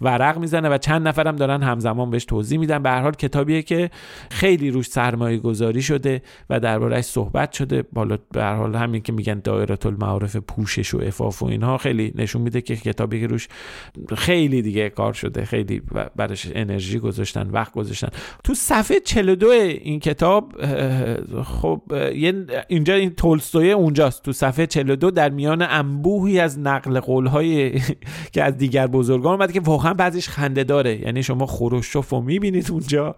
[0.07, 2.83] ورق می‌زنه و چند نفرم دارن همزمان بهش توضیح میدن.
[2.83, 3.91] به هر حال کتابیه که
[4.31, 7.83] خیلی روش سرمایه گذاری شده و دربارهش صحبت شده.
[7.93, 12.13] بالا به هر حال همین که میگن دایره المعارف پوشش و افاف و اینها خیلی
[12.15, 13.49] نشون میده که کتابی که روش
[14.17, 15.45] خیلی دیگه کار شده.
[15.45, 15.83] خیلی
[16.17, 18.09] برش انرژی گذاشتن وقت گذاشتن.
[18.45, 20.53] تو صفحه 42 این کتاب
[21.45, 21.83] خب
[22.69, 24.23] اینجا این تولستوی اونجاست.
[24.23, 27.27] تو صفحه 42 در میان انبوهی از نقل قول
[28.33, 31.01] که از دیگر بزرگان اومده که واقعا بعضیش خنده داره.
[31.01, 33.17] یعنی شما خروشوف رو می‌بینید اونجا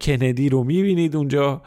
[0.00, 1.62] کندی رو می‌بینید اونجا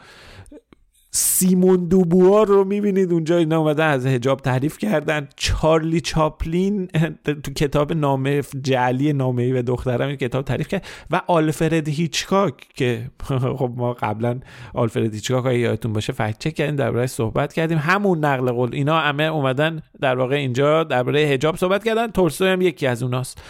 [1.12, 3.36] سیمون دوبوار رو می‌بینید اونجا.
[3.36, 5.28] اینا اومدن از هجاب تعریف کردن.
[5.36, 6.86] چارلی چاپلین
[7.24, 10.86] تو کتاب نامه جعلی نامه و دخترم این کتاب تعریف کرد.
[11.10, 13.10] و آلفرد هیچکاک که
[13.58, 14.40] خب ما قبلا
[14.74, 17.78] آلفرد هیچکاک های یادتون باشه فکت چک کردیم درباره صحبت کردیم.
[17.78, 18.70] همون نقل قول.
[18.72, 22.10] اینا همه اومدن در واقع اینجا درباره هجاب صحبت کردن.
[22.10, 23.42] تولستوی هم یکی از اوناست.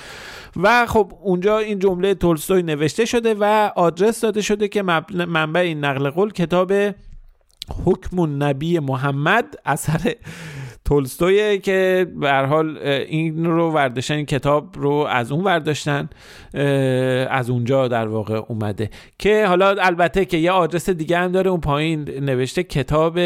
[0.57, 4.83] و خب اونجا این جمله تولستوی نوشته شده و آدرس داده شده که
[5.13, 6.73] منبع این نقل قول کتاب
[7.85, 10.15] حکم نبی محمد اثر
[10.85, 16.09] تولستوی که به حال این رو ورداشتن کتاب رو از اون ورداشتن
[17.31, 18.91] از اونجا در واقع اومده.
[19.19, 23.19] که حالا البته که یه آدرس دیگه هم داره اون پایین نوشته کتاب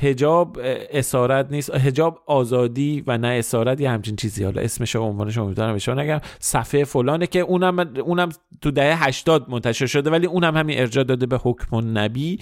[0.00, 0.58] هجاب
[0.92, 1.74] اسارت نیست.
[1.74, 4.44] هجاب آزادی و نه اسارت یه همچین چیزی.
[4.44, 6.20] حالا اسمش و عنوانش امیدوارم اشاره نگم.
[6.38, 8.28] صفحه فلانه که اونم اونم
[8.60, 12.38] تو دهه 80 منتشر شده ولی اونم همین ارجاع داده به حکم نبی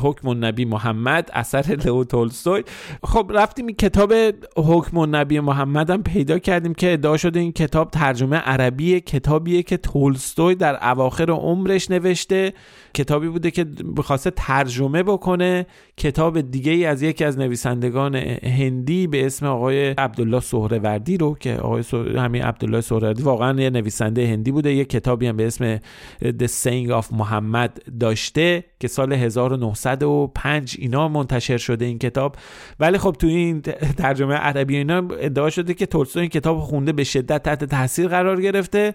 [0.00, 2.62] حکم نبی محمد اثر لئو تولستوی.
[3.02, 4.12] خب رفتیم این کتاب
[4.56, 9.76] حکم نبی محمد هم پیدا کردیم که ادعا شده این کتاب ترجمه عربی کتابیه که
[9.76, 12.52] تولستوی در اواخر عمرش نوشته.
[12.94, 13.66] کتابی بوده که
[14.04, 15.66] خواسته ترجمه بکنه.
[15.96, 21.54] کتاب دیگه ای از یکی از نویسندگان هندی به اسم آقای عبدالله سهروردی رو که
[21.54, 21.84] آقای
[22.16, 25.76] همین عبدالله سهروردی واقعا یه نویسنده هندی بوده یه کتابی هم به اسم
[26.22, 32.36] The Saying of محمد داشته که سال 1905 اینا منتشر شده این کتاب.
[32.80, 33.60] ولی خب تو این
[33.96, 38.40] ترجمه عربی اینا ادعا شده که تولستوی این کتاب خونده به شدت تحت تاثیر قرار
[38.40, 38.94] گرفته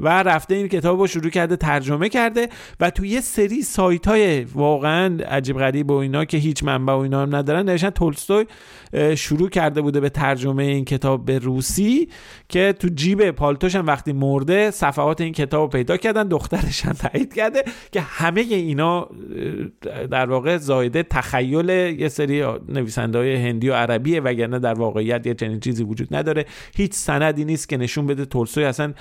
[0.00, 2.48] و رفته این کتاب رو شروع کرده ترجمه کرده
[2.80, 6.96] و تو یه سری سایت های واقعا عجیب غریب و اینا که هیچ منبع و
[7.04, 7.68] اینا هم ندارن.
[7.68, 8.46] نوشتن تولستوی
[9.16, 12.08] شروع کرده بوده به ترجمه این کتاب به روسی
[12.48, 16.92] که تو جیب پالتوش هم وقتی مرده صفحات این کتاب رو پیدا کردن دخترش هم
[16.92, 19.08] تایید کرده که همه اینا
[20.10, 25.34] در واقع زایده تخیل یه سری نویسنده های هندی و عربیه وگرنه در واقعیت یه
[25.34, 26.44] چنین چیزی وجود نداره.
[26.76, 28.94] هیچ سندی نیست که نشون بده تولستوی اصلا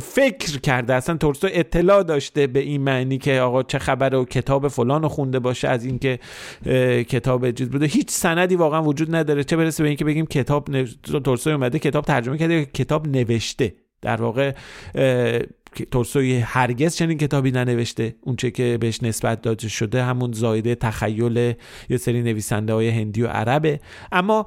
[0.00, 0.94] فکر کرده.
[0.94, 5.08] اصلا تولستوی اطلاع داشته به این معنی که آقا چه خبره و کتاب فلان رو
[5.08, 6.18] خونده باشه از اینکه
[7.08, 7.86] کتاب چیز بوده.
[7.86, 9.44] هیچ سندی واقعا وجود نداره.
[9.44, 10.82] چه برسه به اینکه بگیم کتاب
[11.24, 13.74] تولستوی اومده کتاب ترجمه کرده کتاب نوشته.
[14.02, 14.52] در واقع
[15.90, 18.14] تولستوی هرگز چنین کتابی ننوشته.
[18.20, 21.54] اونچه که بهش نسبت داده شده همون زایده تخیل
[21.88, 23.80] یه سری نویسنده های هندی و عربه.
[24.12, 24.46] اما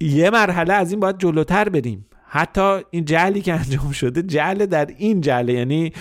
[0.00, 2.06] یه مرحله از این باید جلوتر بریم.
[2.30, 5.92] حتی این جعلی که انجام شده جعل در این جعل یعنی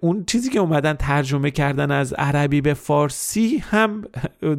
[0.00, 4.04] اون چیزی که اومدن ترجمه کردن از عربی به فارسی هم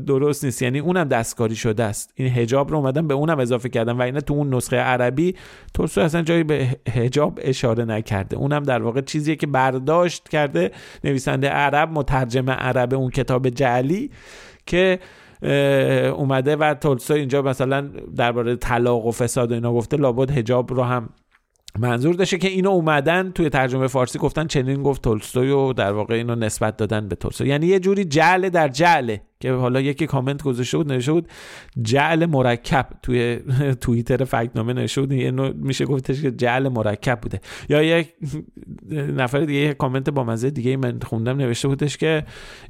[0.07, 0.61] درست نیست.
[0.61, 2.13] یعنی اونم دستکاری شده است.
[2.15, 5.35] این هجاب رو اومدن به اونم اضافه کردن و اینا تو اون نسخه عربی
[5.73, 8.37] ترسو اصلا جایی به هجاب اشاره نکرده.
[8.37, 10.71] اونم در واقع چیزیه که برداشت کرده
[11.03, 14.11] نویسنده عرب مترجم عرب اون کتاب جعلی
[14.65, 14.99] که
[16.15, 17.81] اومده و تولستوی اینجا مثلا
[18.15, 21.09] درباره طلاق و فساد و اینا گفته لابد هجاب رو هم
[21.79, 26.15] منظور داشته که اینو اومدن توی ترجمه فارسی گفتن چنین گفت تولستوی و در واقع
[26.15, 27.47] اینو نسبت دادن به تولستوی.
[27.49, 29.21] یعنی یه جوری جعل در جعله.
[29.41, 31.27] که حالا یکی کامنت گذاشته بود نوشته بود
[31.81, 32.87] جعل مرکب.
[33.03, 33.39] توی
[33.81, 37.41] توییتر فکنامه نوشته بود اینو میشه گفتش که جعل مرکب بوده.
[37.69, 38.13] یا یک
[38.91, 42.23] نفر دیگه یک کامنت با مزه دیگه من خوندم نوشته بودش که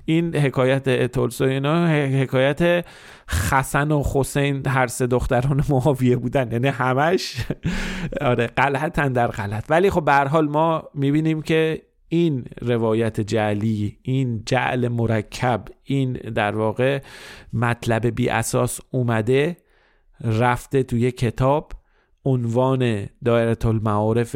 [0.06, 2.86] این حکایت تولستوی اینا حکایت
[3.30, 6.52] خسن و حسین هر سه دختران معاویه بودن.
[6.52, 7.36] یعنی همش
[8.22, 9.66] آره غلطن در غلط.
[9.70, 11.82] ولی خب به حال ما می‌بینیم که
[12.14, 17.02] این روایت جعلی این جعل مرکب این در واقع
[17.54, 19.58] مطلب بی اساس اومده
[20.22, 21.72] رفته توی کتاب
[22.26, 24.36] عنوان دایره المعارف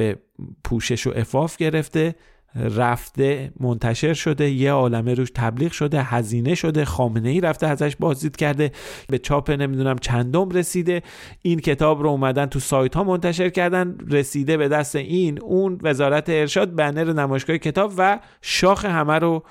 [0.64, 2.16] پوشش و افاف گرفته
[2.56, 8.36] رفته منتشر شده یه عالمه روش تبلیغ شده هزینه شده خامنه ای رفته ازش بازدید
[8.36, 8.72] کرده
[9.10, 11.02] به چاپ نمی‌دونم چندم رسیده.
[11.42, 16.30] این کتاب رو اومدن تو سایت ها منتشر کردن رسیده به دست این اون وزارت
[16.30, 19.44] ارشاد بنر نمایشگاه کتاب و شاخ همه رو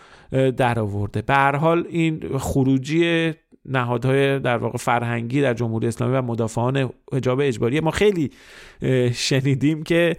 [0.56, 3.32] در آورده به هر حال این خروجی
[3.66, 8.30] نهادهای در واقع فرهنگی در جمهوری اسلامی و مدافعان حجاب اجباری ما خیلی
[9.12, 10.16] شنیدیم که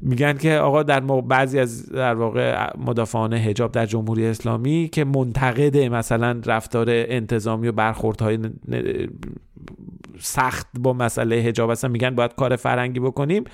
[0.00, 5.76] میگن که آقا در بعضی از در واقع مدافعان حجاب در جمهوری اسلامی که منتقد
[5.76, 8.38] مثلا رفتار انتظامی و برخوردهای
[10.18, 13.44] سخت با مسئله حجاب هستن میگن باید کار فرهنگی بکنیم.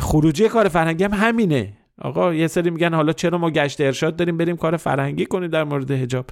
[0.00, 1.72] خروجی کار فرهنگی هم همینه.
[2.02, 5.64] آقا یه سری میگن حالا چرا ما گشت ارشاد داریم بریم کار فرهنگی کنیم در
[5.64, 6.26] مورد حجاب.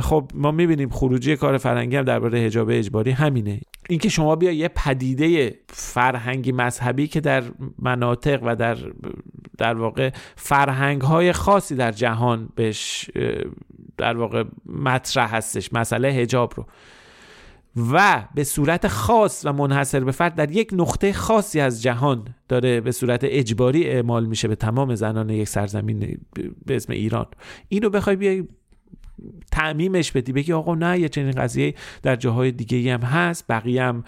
[0.00, 3.60] خب ما می‌بینیم خروجی کار فرهنگی هم درباره حجاب اجباری همینه.
[3.88, 7.42] اینکه شما بیا یه پدیده فرهنگی مذهبی که در
[7.78, 8.76] مناطق و در
[9.58, 13.10] در واقع فرهنگ های خاصی در جهان بهش
[13.96, 16.66] در واقع مطرح هستش مسئله حجاب رو.
[17.76, 22.80] و به صورت خاص و منحصر به فرد در یک نقطه خاصی از جهان داره
[22.80, 26.20] به صورت اجباری اعمال میشه به تمام زنان یک سرزمین
[26.66, 27.26] به اسم ایران.
[27.68, 28.44] اینو بخوای بیای
[29.52, 30.32] تعمیمش بدی.
[30.32, 33.44] بگی آقا نه یه چنین قضیه در جاهای دیگه هم هست.
[33.48, 34.04] بقیه هم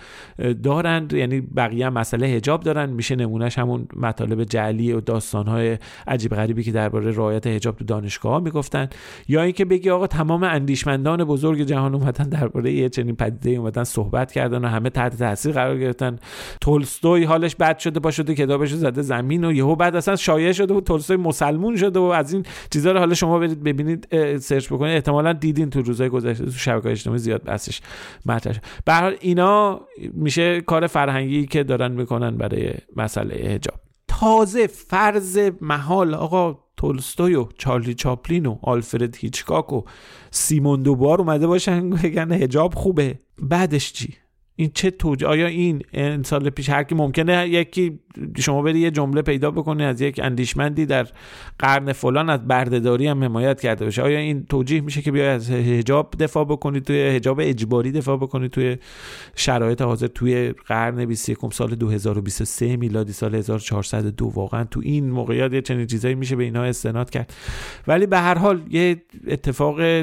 [0.62, 1.12] دارند.
[1.12, 2.90] یعنی بقیه هم مسئله حجاب دارن.
[2.90, 8.42] میشه نمونهش همون مطالب جعلی و داستانهای عجیب غریبی که درباره رعایت حجاب تو دانشگاه
[8.42, 8.88] می‌گفتن.
[9.28, 14.32] یا اینکه بگی آقا تمام اندیشمندان بزرگ جهان اومدن درباره یه چنین پدیده اومدن صحبت
[14.32, 16.18] کردن و همه تحت تاثیر قرار گرفتن.
[16.60, 20.74] تولستوی حالش بد شده با شده کتابش زده زمین و یهو بعد اصلا شایع شده
[20.74, 24.99] و تولستوی مسلمون شده و از این چیزا رو حالا شما برید ببینید سرچ بکنید.
[25.00, 27.80] احتمالا دیدین تو روزهای گذشته تو شبکه اجتماعی زیاد بحثش
[28.26, 29.80] مطرح به حال اینا
[30.12, 33.80] میشه کار فرهنگی که دارن می‌کنن برای مسئله حجاب.
[34.08, 39.82] تازه فرض محال آقا تولستوی و چارلی چاپلین و آلفرد هیچکاک و
[40.30, 43.18] سیمون دوبار اومده باشن بگن حجاب خوبه.
[43.42, 44.14] بعدش چی؟
[44.60, 45.82] این چه توجه آیا این
[46.22, 47.98] سال پیش هر کی ممکنه یکی
[48.38, 51.06] شما بری یه جمله پیدا بکنی از یک اندیشمندی در
[51.58, 55.50] قرن فلان از بردهداری هم حمایت کرده باشه؟ آیا این توجیه میشه که بیا از
[55.50, 58.76] حجاب دفاع بکنید توی حجاب اجباری دفاع بکنید توی
[59.36, 65.62] شرایط حاضر توی قرن 21 سال 2023 میلادی سال 1402 واقعا تو این موقعیت یه
[65.62, 67.34] چنین چیزایی میشه به اینا استناد کرد.
[67.86, 69.80] ولی به هر حال یه اتفاق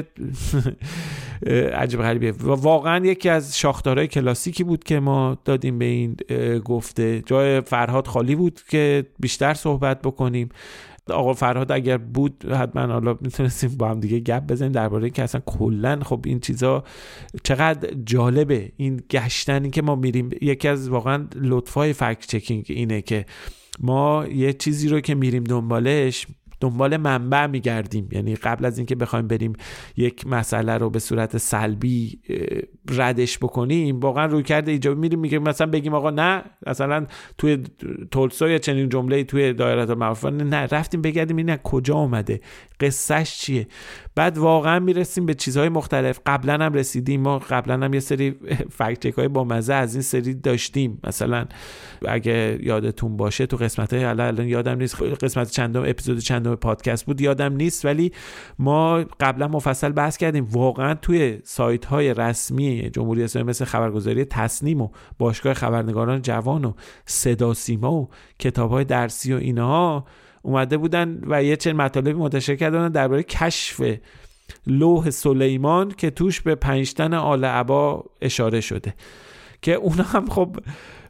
[1.74, 2.32] عجیب غریبه.
[2.32, 6.16] و واقعا یکی از شاخدارهای کلاسیکی بود که ما دادیم به این
[6.64, 7.22] گفته.
[7.26, 10.48] جای فرهاد خالی بود که بیشتر صحبت بکنیم.
[11.10, 15.40] آقا فرهاد اگر بود حتما حالا می‌تونستیم با هم دیگه گپ بزنیم درباره که اصلا
[15.46, 16.84] کلا خب این چیزا
[17.42, 18.72] چقدر جالبه.
[18.76, 20.30] این گشتنی که ما میریم.
[20.40, 23.26] یکی از واقعا لطفای فکت چکینگ اینه که
[23.80, 26.26] ما یه چیزی رو که میریم دنبالش
[26.60, 28.08] دنبال منبع میگردیم.
[28.12, 29.52] یعنی قبل از اینکه بخوایم بریم
[29.96, 32.20] یک مسئله رو به صورت سلبی
[32.90, 37.06] ردش بکنیم واقعا روی کرده ایجابی میریم میگیم مثلا بگیم آقا نه مثلا
[37.38, 37.62] توی
[38.10, 42.40] تولستوی چنین جمله توی دایره المعارف نه رفتیم بگردیم این کجا اومده؟
[42.80, 43.66] قصهش چیه؟
[44.18, 46.20] بعد واقعا می‌رسیم به چیزهای مختلف.
[46.26, 47.20] قبلا هم رسیدیم.
[47.20, 48.30] ما قبلا هم یه سری
[48.70, 51.00] فکت های با مزه از این سری داشتیم.
[51.04, 51.46] مثلا
[52.08, 55.02] اگه یادتون باشه تو قسمت های الان یادم نیست.
[55.02, 57.84] قسمت چندم اپیزود چندم پادکست بود یادم نیست.
[57.84, 58.12] ولی
[58.58, 60.44] ما قبلا مفصل بحث کردیم.
[60.50, 66.72] واقعا توی سایت های رسمی جمهوری اسلامی مثل خبرگزاری تصنیم و باشگاه خبرنگاران جوان و
[67.06, 70.04] صدا سیما و کتاب های درسی و اینها
[70.42, 73.82] اومده بودن و یه چنین مطالبی منتشر کردن درباره کشف
[74.66, 78.94] لوح سلیمان که توش به پنجتن آل عبا اشاره شده.
[79.62, 80.56] که اونا هم خب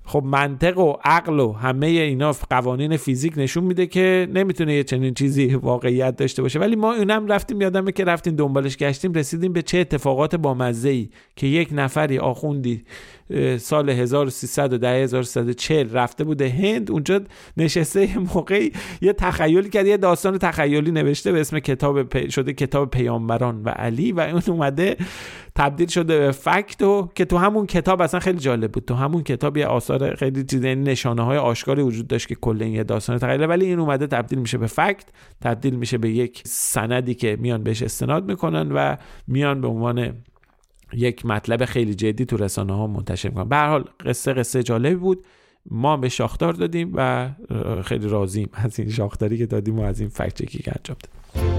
[0.05, 5.15] خب منطق و عقل و همه اینا قوانین فیزیک نشون میده که نمی‌تونه یه چنین
[5.15, 6.59] چیزی واقعیت داشته باشه.
[6.59, 11.09] ولی ما اونم رفتیم یادمه که رفتیم دنبالش گشتیم رسیدیم به چه اتفاقات بامزه ای
[11.37, 12.85] که یک نفری آخوندی
[13.59, 16.91] سال 1300 و 1340 رفته بوده هند.
[16.91, 17.21] اونجا
[17.57, 22.91] نشسته یه موقعی یه تخیلی کرد یه داستان تخیلی نوشته به اسم کتاب شده کتاب
[22.91, 24.97] پیامبران و علی و اون اومده
[25.55, 28.85] تبدیل شده به فکت و که تو همون کتاب اصلا خیلی جالب بود.
[28.85, 32.63] تو همون کتاب یه آثار خیلی چیز یعنی نشانه های آشکاری وجود داشت که کل
[32.63, 35.05] این یه داستان تخیلی ولی این اومده تبدیل میشه به فکت
[35.41, 40.15] تبدیل میشه به یک سندی که میان بهش استناد می‌کنن و میان به عنوان
[40.93, 44.95] یک مطلب خیلی جدی تو رسانه ها منتشر می‌کنن به هر حال قصه قصه جالبی
[44.95, 45.25] بود.
[45.71, 47.31] ما به شاخدار دادیم و
[47.85, 51.59] خیلی راضیم از این شاخداری که دادیم و از این فکت که انجام دادیم.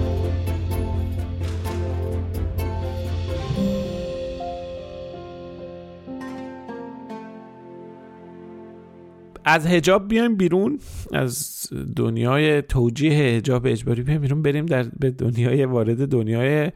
[9.45, 10.79] از هجاب بیایم بیرون.
[11.13, 11.65] از
[11.95, 14.41] دنیای توجیه هجاب اجباری بیایم بیرون.
[14.41, 16.71] بریم در به دنیای وارد دنیای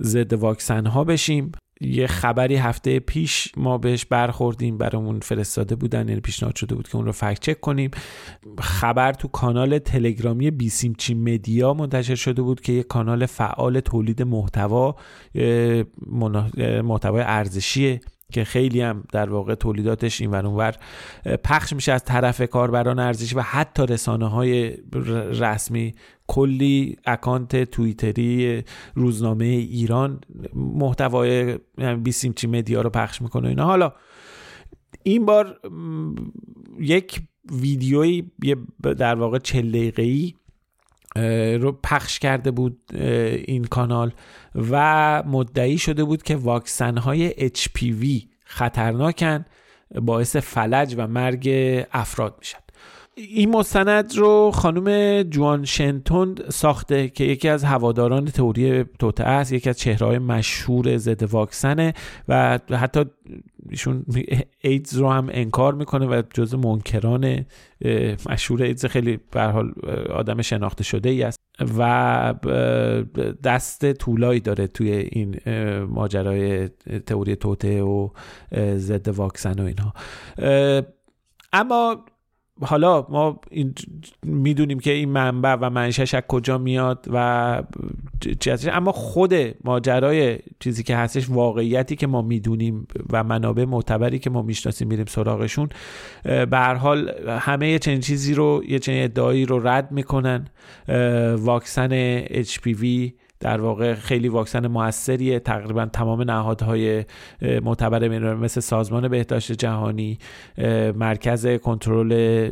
[0.00, 1.52] ضد واکسن ها بشیم.
[1.80, 6.96] یه خبری هفته پیش ما بهش برخوردیم برامون فرستاده بودن یعنی پیشنهاد شده بود که
[6.96, 7.90] اون رو فکت چک کنیم.
[8.58, 14.96] خبر تو کانال تلگرامی بیسیمچی مدیا منتشر شده بود که یه کانال فعال تولید محتوا
[16.84, 18.00] محتوای ارزشیه
[18.32, 20.74] که خیلی هم در واقع تولیداتش این اونور
[21.44, 24.76] پخش میشه از طرف کاربران ارزشی و حتی رسانه های
[25.40, 25.94] رسمی.
[26.26, 28.62] کلی اکانت توییتری
[28.94, 30.20] روزنامه ایران
[30.54, 31.58] محتوای
[32.02, 33.64] بیسیمچی مدیا رو پخش می‌کنه اینا.
[33.64, 33.92] حالا
[35.02, 35.60] این بار
[36.80, 37.20] یک
[37.52, 38.22] ویدیوی
[38.80, 40.34] در واقع چل دقیقه‌ای
[41.60, 42.78] رو پخش کرده بود
[43.46, 44.12] این کانال
[44.70, 49.44] و مدعی شده بود که واکسن های HPV خطرناکن
[49.94, 51.50] باعث فلج و مرگ
[51.92, 52.58] افراد میشن.
[53.14, 59.70] این مستند رو خانم جوان شنتون ساخته که یکی از هواداران تئوری توته است یکی
[59.70, 61.94] از چهرهای مشهور ضد واکسنه
[62.28, 63.04] و حتی
[63.70, 64.04] ایشون
[64.60, 67.44] ایدز رو هم انکار می‌کنه و جز منکران
[68.30, 69.72] مشهور ایدز خیلی به حال
[70.14, 71.38] آدم شناخته شده ای است
[71.78, 72.34] و
[73.44, 75.40] دست طولایی داره توی این
[75.88, 76.68] ماجرای
[77.06, 78.08] تئوری توته و
[78.76, 79.94] ضد واکسن و اینها.
[81.52, 82.04] اما
[82.60, 83.74] حالا ما این
[84.22, 87.62] می‌دونیم که این منبع و منشش از کجا میاد و
[88.72, 89.34] اما خود
[89.64, 95.06] ماجرای چیزی که هستش واقعیتی که ما می‌دونیم و منابع معتبری که ما می‌شناسیم میریم
[95.06, 95.68] سراغشون
[96.24, 100.48] به حال همه چنین چیزی رو یه چنین ادعایی رو رد می‌کنن
[101.36, 107.04] واکسن HPV در واقع خیلی واکسن موثریه تقریبا تمام نهادهای
[107.62, 110.18] معتبر مثل سازمان بهداشت جهانی
[110.94, 112.50] مرکز کنترل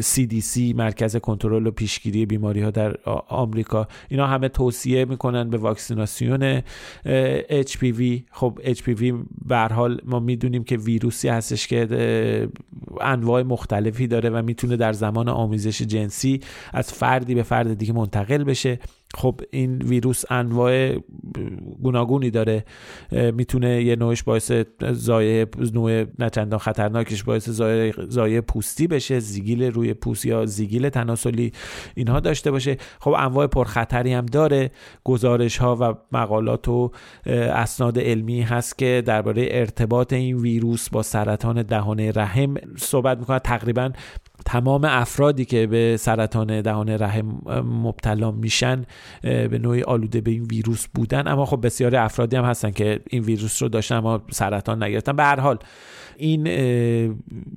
[0.00, 2.96] CDC مرکز کنترل و پیشگیری بیماری ها در
[3.28, 3.88] آمریکا.
[4.08, 6.60] اینا همه توصیه می‌کنن به واکسیناسیون
[7.62, 9.12] HPV خب HPV
[9.48, 12.48] به حال ما می‌دونیم که ویروسی هستش که
[13.00, 16.40] انواع مختلفی داره و می‌تونه در زمان آمیزش جنسی
[16.72, 18.78] از فردی به فرد دیگه منتقل بشه.
[19.14, 20.96] خب این ویروس انواع
[21.82, 22.64] گوناگونی داره
[23.12, 24.52] می‌تونه یه نوعش باعث
[24.92, 27.48] زایه نوع نچندان خطرناکش باعث
[28.08, 31.52] زایه پوستی بشه زیگیل روی پوست یا زیگیل تناسلی
[31.94, 32.76] اینها داشته باشه.
[33.00, 34.70] خب انواع پرخطری هم داره.
[35.04, 36.90] گزارش ها و مقالات و
[37.26, 43.38] اسناد علمی هست که درباره ارتباط این ویروس با سرطان دهانه رحم صحبت می‌کنه.
[43.38, 43.90] تقریبا
[44.46, 47.26] تمام افرادی که به سرطان دهان رحم
[47.64, 48.84] مبتلا میشن
[49.22, 51.28] به نوعی آلوده به این ویروس بودن.
[51.28, 55.16] اما خب بسیاری افرادی هم هستن که این ویروس رو داشتن اما سرطان نگرفتن.
[55.16, 55.58] به هر حال
[56.16, 56.44] این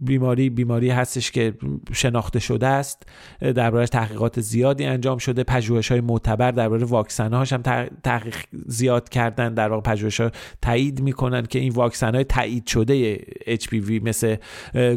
[0.01, 1.53] بیماری بیماری هستش که
[1.93, 3.03] شناخته شده است.
[3.39, 5.43] دربارهش تحقیقات زیادی انجام شده.
[5.43, 7.61] پژوهش های معتبر درباره واکسن هاش هم
[8.03, 8.35] تحقیق
[8.65, 9.53] زیاد کردن.
[9.53, 10.31] در واقع پژوهش ها
[10.61, 13.17] تایید می‌کنن که این واکسن های تایید شده
[13.61, 14.35] HPV مثل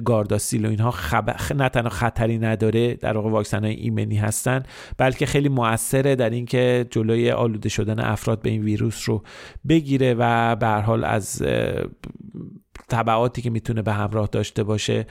[0.05, 1.53] گارداسیل و اینها خب...
[1.55, 4.63] نه تنها خطری نداره در واقع واکسن های ایمنی هستن
[4.99, 9.23] بلکه خیلی موثره در اینکه جلوی آلوده شدن افراد به این ویروس رو
[9.69, 11.43] بگیره و به حال از
[12.89, 15.07] تبعاتی که می‌تونه به همراه داشته باشه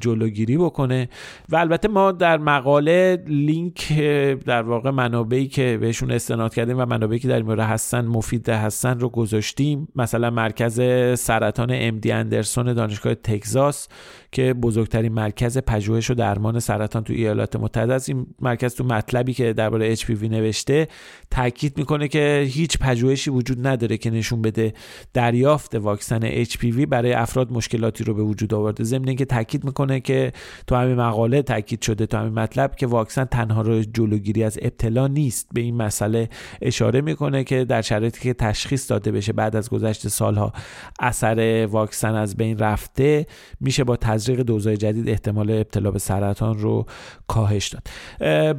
[0.00, 1.08] جلوگیری بکنه.
[1.48, 3.98] و البته ما در مقاله لینک
[4.46, 8.48] در واقع منابعی که بهشون استناد کردیم و منابعی که در این مورد هستن مفید
[8.48, 9.88] هستن رو گذاشتیم.
[9.96, 10.80] مثلا مرکز
[11.20, 13.88] سرطان امدی اندرسون دانشگاه تگزاس.
[14.32, 18.08] که بزرگترین مرکز پژوهش و درمان سرطان تو ایالات متحده است.
[18.08, 20.88] این مرکز تو مطلبی که درباره HPV نوشته
[21.30, 24.72] تاکید می‌کنه که هیچ پژوهشی وجود نداره که نشون بده
[25.12, 28.84] دریافت واکسن HPV برای افراد مشکلاتی رو به وجود آورده.
[28.84, 30.32] ضمن اینکه تاکید می‌کنه که
[30.66, 35.06] تو همین مقاله تاکید شده تو همین مطلب که واکسن تنها رو جلوگیری از ابتلا
[35.06, 35.48] نیست.
[35.54, 36.28] به این مسئله
[36.62, 40.52] اشاره می‌کنه که در شرایطی که تشخیص داده بشه بعد از گذشت سالها
[41.00, 43.26] اثر واکسن از بین رفته
[43.60, 46.86] میشه با تزریق دوزای جدید احتمال ابتلا به سرطان رو
[47.26, 47.82] کاهش داد.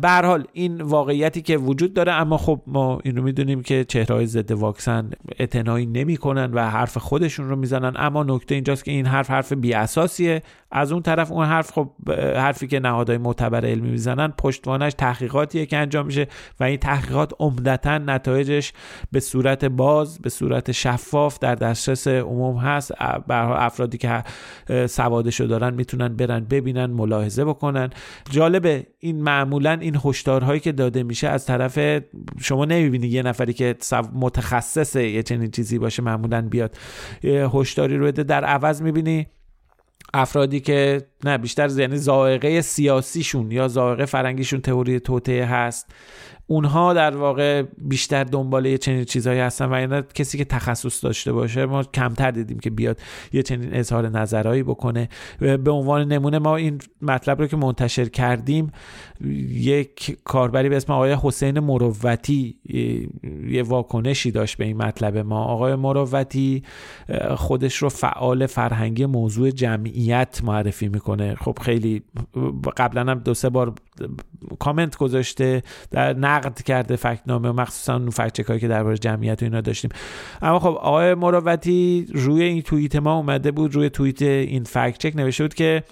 [0.02, 4.26] به حال این واقعیتی که وجود داره اما خب ما این رو می‌دونیم که چهرهای
[4.26, 5.10] ضد واکسن
[5.40, 7.94] اعتنایی نمی‌کنن و حرف خودشون رو می‌زنن.
[7.96, 10.42] اما نکته اینجاست که این حرف حرف بی اساسیه
[10.72, 11.90] از اون طرف اون حرف خب
[12.36, 16.28] حرفی که نهادهای معتبر علمی می‌زنن پشتوانش تحقیقاتیه که انجام میشه
[16.60, 18.74] و این تحقیقات عمدتا نتایجش
[19.12, 22.92] به صورت باز به صورت شفاف در دسترس عموم هست.
[23.30, 24.24] افرادی که
[24.88, 27.90] سوادشو دارن می‌تونن برن ببینن ملاحظه بکنن.
[28.30, 31.80] جالبه این معمولا این هشدارهایی که داده میشه از طرف
[32.42, 33.76] شما نمی‌بینی یه نفری که
[34.14, 36.78] متخصص یه چنین چیزی باشه معمولا بیاد.
[37.24, 38.24] هشداری رو بده.
[38.24, 39.28] در عوض می‌بینی
[40.14, 45.94] افرادی که نه بیشتر یعنی زائقه سیاسیشون یا زائقه فرنگیشون تئوری توته هست.
[46.54, 51.34] اونها در واقع بیشتر دنبال یه چنین چیزهایی هستن و اینا کسی که تخصص داشته
[51.34, 53.00] باشه ما کمتر دیدیم که بیاد
[53.34, 55.10] یه چنین اظهار نظرهایی بکنه.
[55.40, 58.72] به عنوان نمونه ما این مطلب رو که منتشر کردیم
[59.50, 62.56] یک کاربری به اسم آقای حسین مروتی
[63.48, 65.44] یه واکنشی داشت به این مطلب ما.
[65.44, 66.64] آقای مروتی
[67.36, 71.36] خودش رو فعال فرهنگی موضوع جمعیت معرفی می‌کنه.
[71.36, 72.02] خب خیلی
[72.78, 73.74] قبلا هم دو سه بار
[74.60, 79.92] کامنت گذاشته در نقد کرده فکنامه مخصوصا اون فکت که درباره جمعیت و اینا داشتیم.
[80.42, 85.16] اما خب آقای مروتی روی این توییت ما اومده بود روی توییت این فکت چک
[85.16, 85.84] نوشته بود که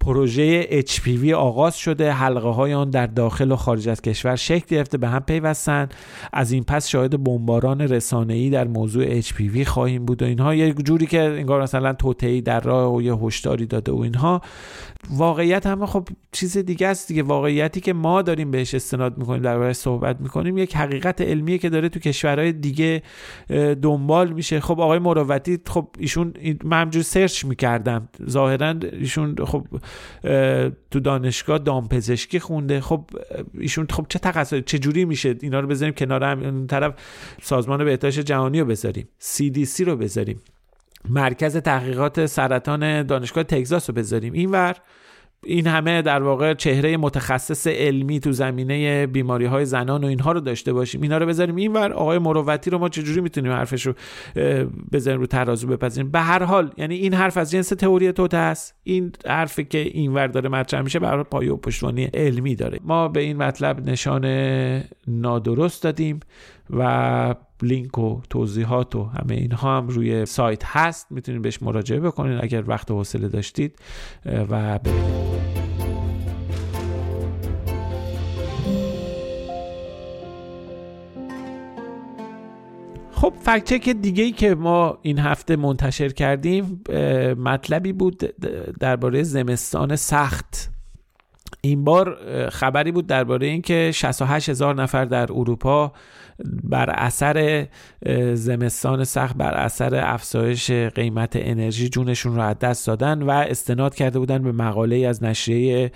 [0.00, 2.12] پروژه HPV آغاز شده.
[2.12, 5.88] حلقه های آن در داخل و خارج از کشور شکل گرفته به هم پیوستن.
[6.32, 10.54] از این پس شاهد بمباران رسانه‌ای در موضوع HPV خواهیم بود و اینها.
[10.54, 14.40] یه جوری که انگار مثلا توتهی در راه و یه هشداری داده و اینها.
[15.10, 17.22] واقعیت هم خب چیز دیگه است دیگه.
[17.22, 21.88] واقعیتی که ما داریم بهش استناد می‌کنیم درباره صحبت می‌کنیم یک حقیقت علمیه که داره
[21.88, 23.02] تو کشورهای دیگه
[23.82, 24.60] دنبال میشه.
[24.60, 26.34] خب آقای مروتی خب ایشون
[26.64, 28.08] من همجور سرچ می‌کردم.
[28.30, 29.66] ظاهرا ایشون خب
[30.90, 32.80] تو دانشگاه دامپزشکی خونده.
[32.80, 33.10] خب
[33.58, 36.42] ایشون خب چه تخصص چه جوری میشه؟ اینا رو بذاریم کنار هم.
[36.42, 36.94] اون طرف
[37.42, 39.08] سازمان بهداشت جهانی رو بذاریم.
[39.20, 40.40] CDC رو بذاریم.
[41.08, 44.32] مرکز تحقیقات سرطان دانشگاه تگزاس رو بذاریم.
[44.32, 44.76] اینور.
[45.48, 50.40] این همه در واقع چهره متخصص علمی تو زمینه بیماری های زنان و اینها رو
[50.40, 51.02] داشته باشیم.
[51.02, 51.56] اینا رو بذاریم.
[51.56, 53.94] اینور آقای مروتی رو ما چجوری می‌تونیم حرفش رو
[54.92, 58.74] بذاریم رو ترازو بپذیریم؟ به هر حال یعنی این حرف از جنس تئوری توت هست
[58.82, 62.78] این حرفی که اینور داره مطرح میشه به پایه و پشتوانی علمی داره.
[62.84, 64.24] ما به این مطلب نشان
[65.06, 66.20] نادرست دادیم.
[66.70, 71.06] و لینک و توضیحات و همه اینها هم روی سایت هست.
[71.10, 73.78] می‌تونید بهش مراجعه بکنید اگر وقت و حوصله داشتید
[74.26, 75.28] و ببینید.
[83.12, 86.82] خب فکچک دیگه ای که ما این هفته منتشر کردیم
[87.38, 88.18] مطلبی بود
[88.80, 90.70] درباره زمستان سخت.
[91.60, 92.18] این بار
[92.50, 95.92] خبری بود درباره اینکه 68 هزار نفر در اروپا
[96.64, 97.66] بر اثر
[98.34, 104.18] زمستان سخت بر اثر افزایش قیمت انرژی جونشون رو از دست دادن و استناد کرده
[104.18, 105.92] بودن به مقاله از نشریه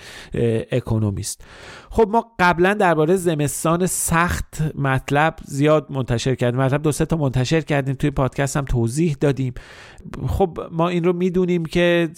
[0.73, 1.45] اکونومیست.
[1.91, 6.61] خب ما قبلا درباره زمستان سخت مطلب زیاد منتشر کردیم.
[6.61, 7.95] مطلب دو سه تا منتشر کردیم.
[7.95, 9.55] توی پادکست هم توضیح دادیم.
[10.27, 12.09] خب ما این رو می‌دونیم که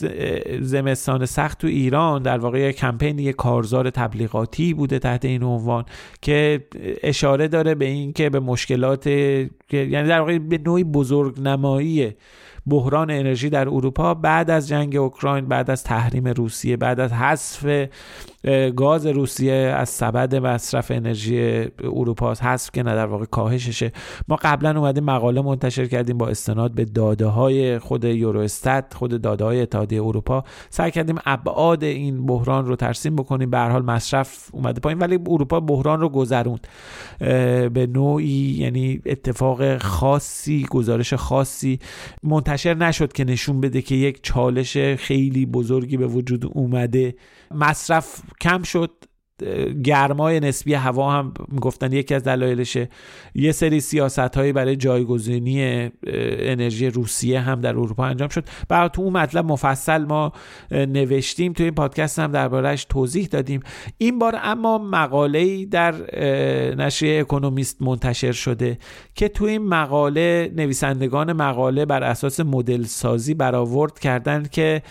[0.60, 5.84] زمستان سخت تو ایران در واقع یک کمپین یک کارزار تبلیغاتی بوده تحت این عنوان
[6.22, 6.66] که
[7.02, 12.14] اشاره داره به این که به مشکلات یعنی در واقع به نوعی بزرگ نمایی
[12.66, 17.88] بحران انرژی در اروپا بعد از جنگ اوکراین بعد از تحریم روسیه بعد از حذف
[18.76, 23.92] گاز روسیه از سبد مصرف انرژی اروپا حذف که نه در واقع کاهششه.
[24.28, 29.44] ما قبلا اومدیم مقاله منتشر کردیم با استناد به داده های خود یوروستات خود داده
[29.44, 30.44] های اتحادیه اروپا.
[30.70, 33.50] سعی کردیم ابعاد این بحران رو ترسیم بکنیم.
[33.50, 36.66] به هر حال مصرف اومده پایین ولی اروپا بحران رو گذروند.
[37.74, 41.78] به نوعی یعنی اتفاق خاصی گزارش خاصی
[42.56, 47.14] نشد که نشون بده که یک چالش خیلی بزرگی به وجود اومده.
[47.50, 48.90] مصرف کم شد.
[49.84, 52.88] گرمای نسبی هوا هم گفتن یکی از دلایلشه.
[53.34, 58.44] یه سری سیاست هایی برای جایگزینی انرژی روسیه هم در اروپا انجام شد.
[58.68, 60.32] برای تو اون مطلب مفصل ما
[60.70, 61.52] نوشتیم.
[61.52, 63.60] تو این پادکست هم دربارهش توضیح دادیم.
[63.98, 65.94] این بار اما مقاله در
[66.74, 68.78] نشریه اکونومیست منتشر شده
[69.14, 74.82] که تو این مقاله نویسندگان مقاله بر اساس مدل سازی برآورد کردن که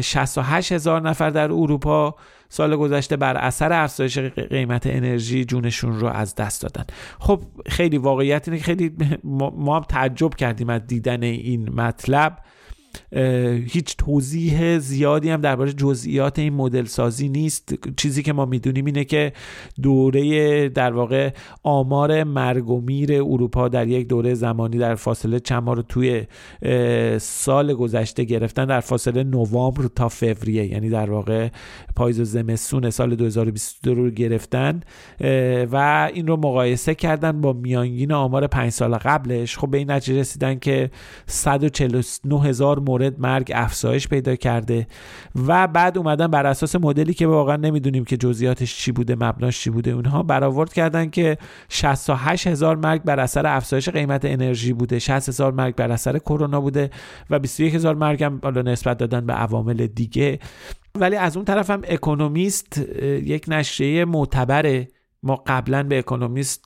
[0.00, 2.14] 68 هزار نفر در اروپا
[2.52, 6.84] سال گذشته بر اثر افزایش قیمت انرژی جونشون رو از دست دادن.
[7.18, 8.92] خب خیلی واقعیت اینه که خیلی
[9.56, 12.38] ما تعجب کردیم از دیدن این مطلب.
[13.66, 17.74] هیچ توضیح زیادی هم درباره جزئیات این مدل سازی نیست.
[17.96, 19.32] چیزی که ما می‌دونیم اینه که
[19.82, 21.30] دوره در واقع
[21.62, 26.26] آمار مرگ و میر اروپا در یک دوره زمانی در فاصله چند رو توی
[27.18, 30.66] سال گذشته گرفتن در فاصله نوامبر تا فوریه.
[30.66, 31.48] یعنی در واقع
[31.96, 34.80] پاییز و زمستون سال 2022 رو گرفتن
[35.72, 39.58] و این رو مقایسه کردن با میانگین آمار پنج سال قبلش.
[39.58, 40.90] خب به این نتیجه رسیدن که
[41.26, 44.86] 149 هزار مورد مرگ افزایش پیدا کرده
[45.46, 49.70] و بعد اومدن بر اساس مدلی که واقعا نمی‌دونیم که جزئیاتش چی بوده مبناش چی
[49.70, 54.98] بوده اونها برآورد کردن که 68 هزار مرگ بر اثر افزایش قیمت انرژی بوده.
[54.98, 56.90] 60 هزار مرگ بر اثر کرونا بوده
[57.30, 60.38] و 21 هزار مرگ هم حالا نسبت دادن به عوامل دیگه.
[60.94, 64.88] ولی از اون طرف هم اکونومیست یک نشریه معتبره
[65.22, 66.64] ما قبلا به اکونومیست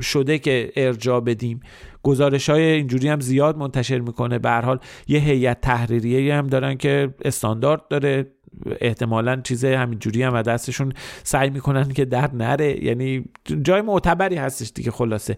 [0.00, 1.60] شده که ارجا بدیم.
[2.02, 4.38] گزارش های اینجوری هم زیاد منتشر می‌کنه.
[4.38, 4.78] به حال
[5.08, 8.32] یه هیئت تحریریه هم دارن که استاندارد داره.
[8.80, 12.84] احتمالا چیز همینجوری هم و دستشون سعی می‌کنن که در نره.
[12.84, 13.24] یعنی
[13.62, 15.36] جای معتبری هستش دیگه خلاصه.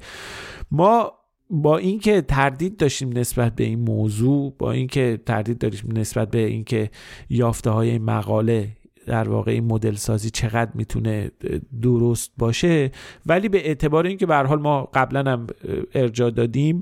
[0.70, 1.12] ما
[1.50, 6.90] با اینکه تردید داشتیم نسبت به این موضوع با اینکه تردید داشتیم نسبت به اینکه
[7.30, 8.68] یافته های مقاله
[9.10, 11.30] در واقع این مدل سازی چقدر می‌تونه
[11.82, 12.90] درست باشه.
[13.26, 15.46] ولی به اعتبار اینکه به حال ما قبلا هم
[15.94, 16.80] ارجا دادیم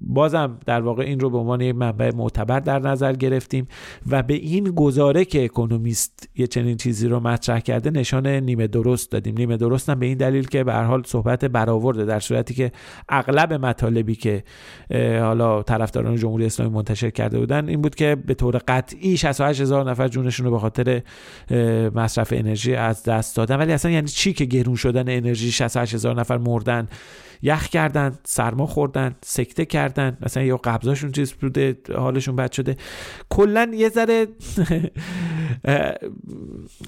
[0.00, 3.68] بازم در واقع این رو به عنوان یک منبع معتبر در نظر گرفتیم
[4.10, 9.12] و به این گزاره که اکونومیست یه چنین چیزی رو مطرح کرده نشان نیمه درست
[9.12, 9.34] دادیم.
[9.38, 12.72] نیمه درست هم به این دلیل که به حال صحبت برآورده در صورتی که
[13.08, 14.44] اغلب مطالبی که
[15.20, 19.90] حالا طرفداران جمهوری اسلامی منتشر کرده بودن این بود که به طور قطعی 68 هزار
[19.90, 21.02] نفر جونشون رو به خاطر
[21.94, 23.56] مصرف انرژی از دست دادن.
[23.56, 26.88] ولی اصلا یعنی چی که گرون شدن انرژی 68 هزار نفر مردن؟
[27.42, 32.76] یخ کردن سرما خوردن سکته کردن مثلا یا قبضاشون چیز بوده حالشون بد شده.
[33.28, 34.26] کلا یه ذره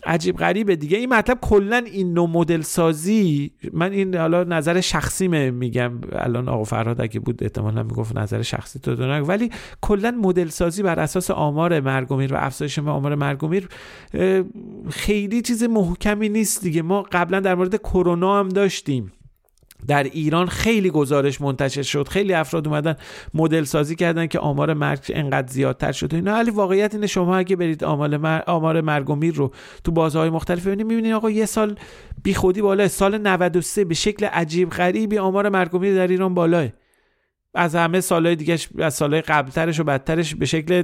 [0.07, 0.99] عجیب غریبه دیگه.
[0.99, 5.93] این مطلب کلا این نوع مدل سازی من این حالا نظر شخصی میگم.
[6.13, 9.51] الان آقا فرهاد اگه بود احتمالا می‌گفت نظر شخصی تو دونه ولی
[9.81, 13.69] کلا مدل سازی بر اساس آمار مرگ و و افزایش آمار مرگ و میر
[14.91, 16.83] خیلی چیز محکمی نیست دیگه.
[16.83, 19.13] ما قبلا در مورد کرونا هم داشتیم.
[19.87, 22.09] در ایران خیلی گزارش منتشر شد.
[22.09, 22.97] خیلی افراد اومدن
[23.35, 26.33] مدل سازی کردن که آمار مرگ انقدر زیادتر شده اینا.
[26.33, 29.53] ولی واقعیت اینه شما اگه برید آمار مرگ, آمار مرگ و میر رو
[29.85, 31.77] تو بازهای مختلف ببینید می‌بینید آقا یه سال
[32.23, 36.35] بی خودی بالا سال 93 به شکل عجیب غریبی آمار مرگ و میر در ایران
[36.35, 36.69] بالاه.
[37.55, 40.83] از همه سالهای دیگه از سالهای قبلترش و بدترش به شکل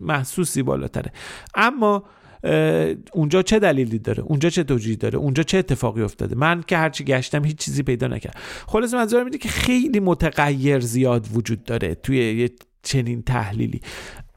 [0.00, 1.12] محسوسی بالاتره.
[1.54, 2.04] اما
[3.12, 7.04] اونجا چه دلیلی داره؟ اونجا چه توجیهی داره؟ اونجا چه اتفاقی افتاده؟ من که هرچی
[7.04, 8.40] گشتم هیچ چیزی پیدا نکردم.
[8.66, 12.50] خلاص منظورم اینه که خیلی متغیر زیاد وجود داره توی یه
[12.82, 13.80] چنین تحلیلی.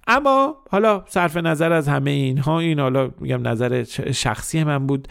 [0.07, 5.07] اما حالا صرف نظر از همه اینها این حالا میگم نظر شخصی من بود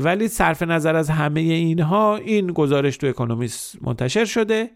[0.00, 4.70] ولی صرف نظر از همه اینها این گزارش تو اکونومیست منتشر شده.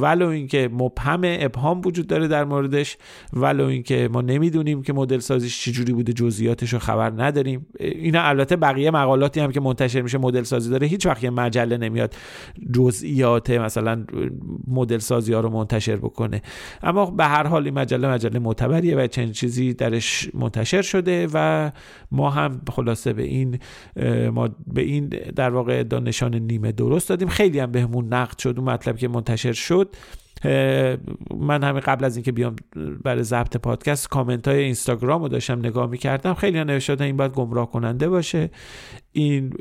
[0.00, 2.96] ولو اینکه مبهم ابهام وجود داره در موردش
[3.32, 7.66] ولو اینکه ما نمی‌دونیم که مدل سازیش چجوری بوده جزئیاتش رو خبر نداریم.
[7.80, 11.76] اینا البته بقیه مقالاتی هم که منتشر میشه مدل سازی داره هیچ وقت یه مجله
[11.76, 12.14] نمیاد
[12.74, 14.04] جزئیات مثلا
[14.66, 16.42] مدل سازی ها رو منتشر بکنه.
[16.82, 21.70] اما به هر حال این مجله مجله معتبریه و چنین چیزی درش منتشر شده و
[22.10, 23.58] ما هم خلاصه به این
[24.30, 27.28] ما به این در واقع نشان نیمه درست دادیم.
[27.28, 29.83] خیلی هم بهمون نقد شد اون مطلب که منتشر شد.
[31.38, 32.56] من همین قبل از اینکه بیام
[33.04, 36.34] برای ضبط پادکست کامنت های اینستاگرام رو داشتم نگاه می‌کردم.
[36.34, 38.50] خیلی نوشته این باید گمراه کننده باشه.
[39.12, 39.52] این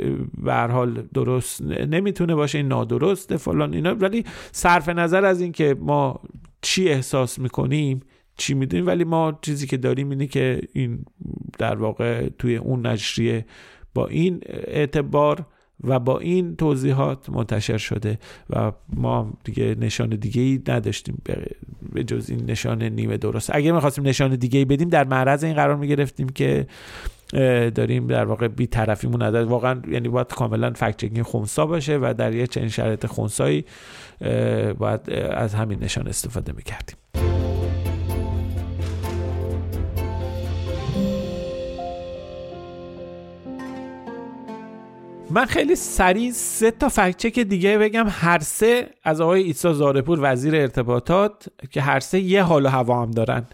[0.43, 3.95] به حال درست نمی‌تونه باشه این نادرسته فلان اینا.
[3.95, 6.21] ولی صرف نظر از اینکه ما
[6.61, 7.99] چی احساس می‌کنیم
[8.37, 11.05] چی می‌دونیم ولی ما چیزی که داریم اینه که این
[11.59, 13.45] در واقع توی اون نشریه
[13.93, 15.45] با این اعتبار
[15.83, 18.19] و با این توضیحات منتشر شده
[18.49, 21.21] و ما دیگه نشان دیگه ای نداشتیم
[21.93, 23.49] به جز این نشان نیمه درست.
[23.53, 26.67] اگه می‌خواستیم نشان دیگه ای بدیم در معرض این قرار می‌گرفتیم که
[27.75, 32.13] داریم در واقع بی طرفیمون ندارد واقعا یعنی باید کاملا فکت چکینگ خونسا باشه و
[32.17, 33.65] در یه چنین شرایط خونسایی
[34.77, 37.32] باید از همین نشان استفاده می‌کردیم.
[45.33, 48.05] من خیلی سریع سه تا فکچک دیگه بگم.
[48.09, 53.01] هر سه از آقای ایسا زارپور وزیر ارتباطات که هر سه یه حال و هوا
[53.01, 53.45] هم دارن.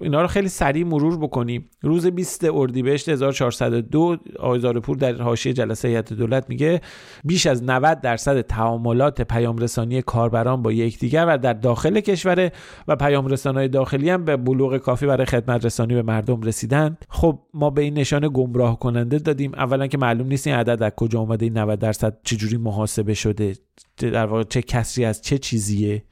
[0.00, 5.88] اینا رو خیلی سریع مرور بکنیم روز 20 اردیبهشت 1402 آقای زارپور در حاشیه جلسه
[5.88, 6.80] هیئت دولت میگه
[7.24, 12.50] بیش از 90 درصد تعاملات پیام رسانی کاربران با یکدیگر و در داخل کشور
[12.88, 16.96] و پیام رسانای داخلی هم به بلوغ کافی برای خدمت رسانی به مردم رسیدن.
[17.08, 19.54] خب ما به این نشان گمراه کننده دادیم.
[19.54, 23.54] اولا که معلوم نیست این عدد از کجا اومده این 90 درصد چجوری محاسبه شده
[23.96, 26.02] در واقع چه کسری از چه چیزیه.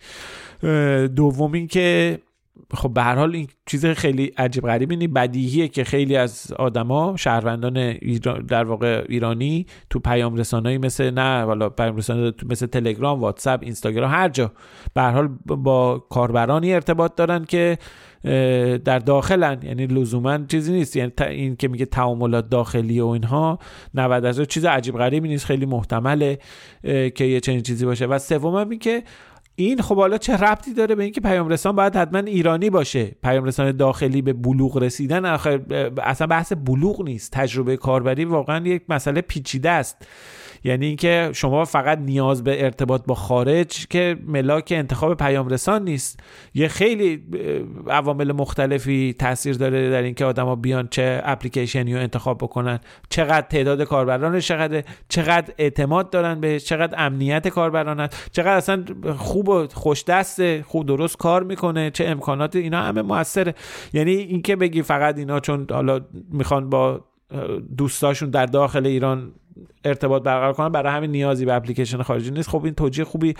[1.16, 2.18] دوم که
[2.74, 7.16] خب به هر حال این چیز خیلی عجیب غریب اینی بدیهیه که خیلی از آدما
[7.16, 7.92] شهروندان
[8.48, 14.10] در واقع ایرانی تو پیام رسانه‌ای مثل نه والا پیام رسانه مثل تلگرام واتساپ اینستاگرام
[14.10, 14.52] هر جا
[14.94, 17.78] به هر حال با کاربرانی ارتباط دارن که
[18.84, 19.62] در داخلن.
[19.62, 20.96] یعنی لزوما چیزی نیست.
[20.96, 23.58] یعنی این که میگه تعاملات داخلی و اینها
[23.94, 25.46] 90 از چیز عجیب غریبی نیست.
[25.46, 26.38] خیلی محتمله
[27.14, 28.06] که یه چنین چیزی باشه.
[28.06, 29.02] و سوم این که
[29.58, 33.44] این خب حالا چه ربطی داره به اینکه پیام رسان باید حتما ایرانی باشه؟ پیام
[33.44, 35.60] رسان داخلی به بلوغ رسیدن آخر
[36.02, 37.32] اصلا بحث بلوغ نیست.
[37.32, 40.06] تجربه کاربری واقعا یک مسئله پیچیده است.
[40.64, 46.20] یعنی اینکه شما فقط نیاز به ارتباط با خارج که ملاک انتخاب پیام رسان نیست.
[46.54, 47.22] یه خیلی
[47.88, 52.80] عوامل مختلفی تاثیر داره در اینکه آدما بیان چه اپلیکیشنی رو انتخاب بکنن.
[53.08, 58.84] چقدر تعداد کاربران چقدر چقدر اعتماد دارن به چقدر امنیت کاربران چقدر اصلا
[59.16, 63.54] خوب و خوش دسته خوب درست کار می‌کنه چه امکانات اینا همه موثره.
[63.92, 66.00] یعنی اینکه بگی فقط اینا چون حالا
[66.32, 67.04] می‌خوان با
[67.78, 69.32] دوستاشون در داخل ایران
[69.84, 72.48] ارتباط برقرار کنن برای همین نیازی به اپلیکیشن خارجی نیست.
[72.48, 73.34] خب این توجیه خوبی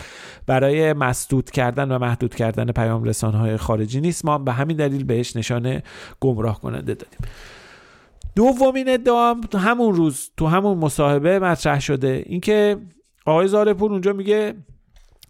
[0.46, 4.24] برای مسدود کردن و محدود کردن پیام رسانهای خارجی نیست.
[4.24, 5.82] ما به همین دلیل بهش نشانه
[6.20, 7.18] گمراه کننده دادیم.
[8.36, 12.22] دومین ادعا همون روز تو همون مصاحبه مطرح شده.
[12.26, 12.76] اینکه
[13.26, 14.54] آقای زارپور اونجا میگه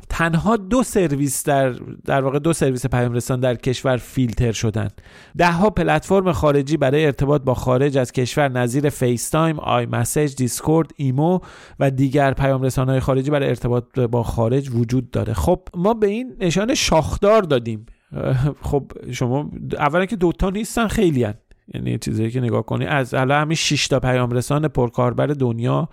[0.09, 1.71] تنها دو سرویس در
[2.05, 4.89] در واقع دو سرویس پیام رسان در کشور فیلتر شدن.
[5.37, 10.35] ده ها پلتفرم خارجی برای ارتباط با خارج از کشور نظیر فیس تایم، آی مسیج،
[10.35, 11.39] دیسکورد، ایمو
[11.81, 15.35] و دیگر پیام های خارجی برای ارتباط با خارج وجود داره.
[15.35, 17.87] خب ما به این نشان شاخدار دادیم.
[18.63, 21.35] خب شما اولا که دوتا نیستن خیلی هن.
[21.75, 25.89] یعنی چیزی که نگاه کنی از حالا همین 6 تا پیام رسان پرکاربر دنیا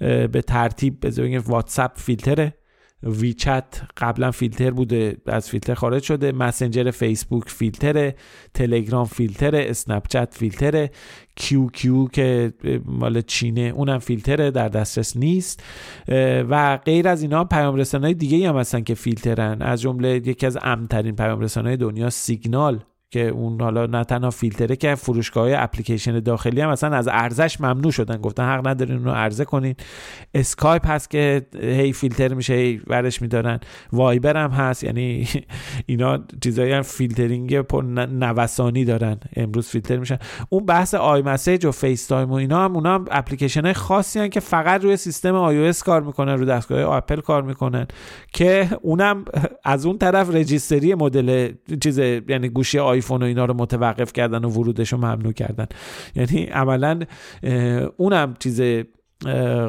[0.00, 2.59] به ترتیب به واتساپ فیلتره.
[3.02, 3.64] ویچت
[3.96, 6.32] قبلا فیلتر بوده از فیلتر خارج شده.
[6.32, 8.14] مسنجر فیسبوک فیلتره
[8.54, 10.90] تلگرام فیلتره اسنپ چت فیلتره.
[11.36, 12.52] کیو کیو که
[12.84, 15.62] مال چینه اونم فیلتره در دسترس نیست.
[16.48, 19.62] و غیر از اینا پیام رسانای دیگه هم هستن که فیلترن.
[19.62, 22.80] از جمله یکی از امن‌ترین پیام رسانای دنیا سیگنال.
[23.10, 27.60] که اون حالا نه تنها فیلتره که فروشگاه های اپلیکیشن داخلی هم مثلا از عرضه‌ش
[27.60, 28.16] ممنوع شدن.
[28.16, 29.74] گفتن حق ندارین اون رو عرضه کنین.
[30.34, 33.60] اسکایپ هست که هی فیلتر میشه هی ورش میدارن.
[33.92, 34.84] وایبر هم هست.
[34.84, 35.28] یعنی
[35.86, 39.16] اینا چیزایی هم فیلترینگ پر نوسانی دارن.
[39.36, 40.18] امروز فیلتر میشن.
[40.48, 44.20] اون بحث آی مسیج و فیس تایم و اینا هم اونا هم اپلیکیشن های خاصی
[44.20, 47.86] هن که فقط روی سیستم آی کار می‌کنن رو دستگاه اپل کار می‌کنن.
[48.32, 49.24] که اونم
[49.64, 51.52] از اون طرف رجیستری مدل
[51.82, 55.66] چیز یعنی گوشی آی آیفون و اینا رو متوقف کردن و ورودش رو ممنوع کردن.
[56.14, 57.00] یعنی عملا
[57.96, 58.62] اونم چیز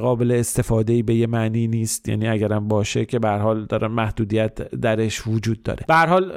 [0.01, 2.09] قابل استفاده به یه معنی نیست.
[2.09, 5.86] یعنی اگرم باشه که به حال داره محدودیت درش وجود داره.
[5.88, 6.32] به حال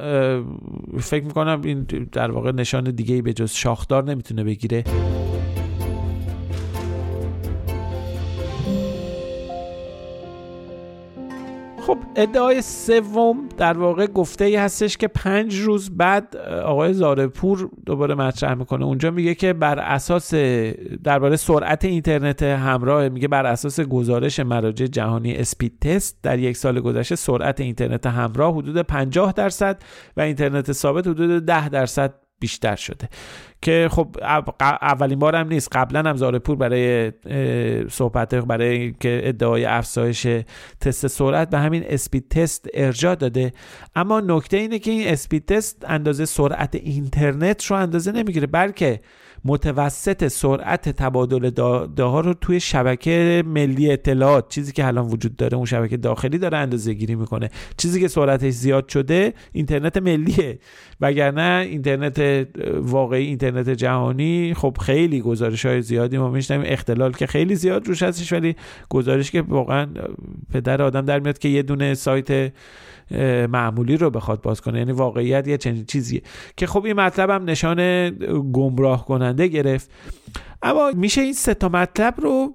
[0.98, 4.84] فکر می‌کنم این در واقع نشان دیگه به جز شاخدار نمی‌تونه بگیره.
[11.86, 18.14] خب ادعای سوم در واقع گفته ای هستش که پنج روز بعد آقای زارپور دوباره
[18.14, 18.84] مطرح می‌کنه.
[18.84, 20.34] اونجا میگه که بر اساس
[21.04, 26.80] درباره سرعت اینترنت همراه میگه بر اساس گزارش مراجع جهانی اسپید تست در یک سال
[26.80, 29.82] گذشته سرعت اینترنت همراه حدود 50 درصد
[30.16, 33.08] و اینترنت ثابت حدود 10 درصد بیشتر شده.
[33.64, 34.16] که خب
[34.60, 35.68] اولین بار هم نیست.
[35.72, 37.12] قبلا هم زارپور برای
[37.90, 40.26] صحبت برای که ادعای افزایش
[40.80, 43.52] تست سرعت به همین اسپید تست ارجاع داده.
[43.94, 49.00] اما نکته اینه که این اسپید تست اندازه سرعت اینترنت رو اندازه نمی‌گیره بلکه
[49.46, 55.56] متوسط سرعت تبادل داده ها رو توی شبکه ملی اطلاعات چیزی که الان وجود داره
[55.56, 57.50] اون شبکه داخلی داره اندازه گیری می‌کنه.
[57.76, 60.58] چیزی که سرعتش زیاد شده اینترنت ملیه.
[61.00, 62.46] وگرنه اینترنت
[62.76, 68.02] واقعی اینترنت جهانی خب خیلی گزارش های زیادی ما میشنیم اختلال که خیلی زیاد روش
[68.02, 68.56] هستش ولی
[68.88, 69.86] گزارش که واقعا
[70.52, 72.52] پدر آدم در میاد که یه دونه سایت
[73.50, 74.78] معمولی رو بخواد باز کنه.
[74.78, 76.22] یعنی واقعیت یه چنین چیزیه.
[76.56, 78.10] که خب این مطلب هم نشان
[78.52, 79.90] گمراه کننده گرفت.
[80.62, 82.54] اما میشه این سه تا مطلب رو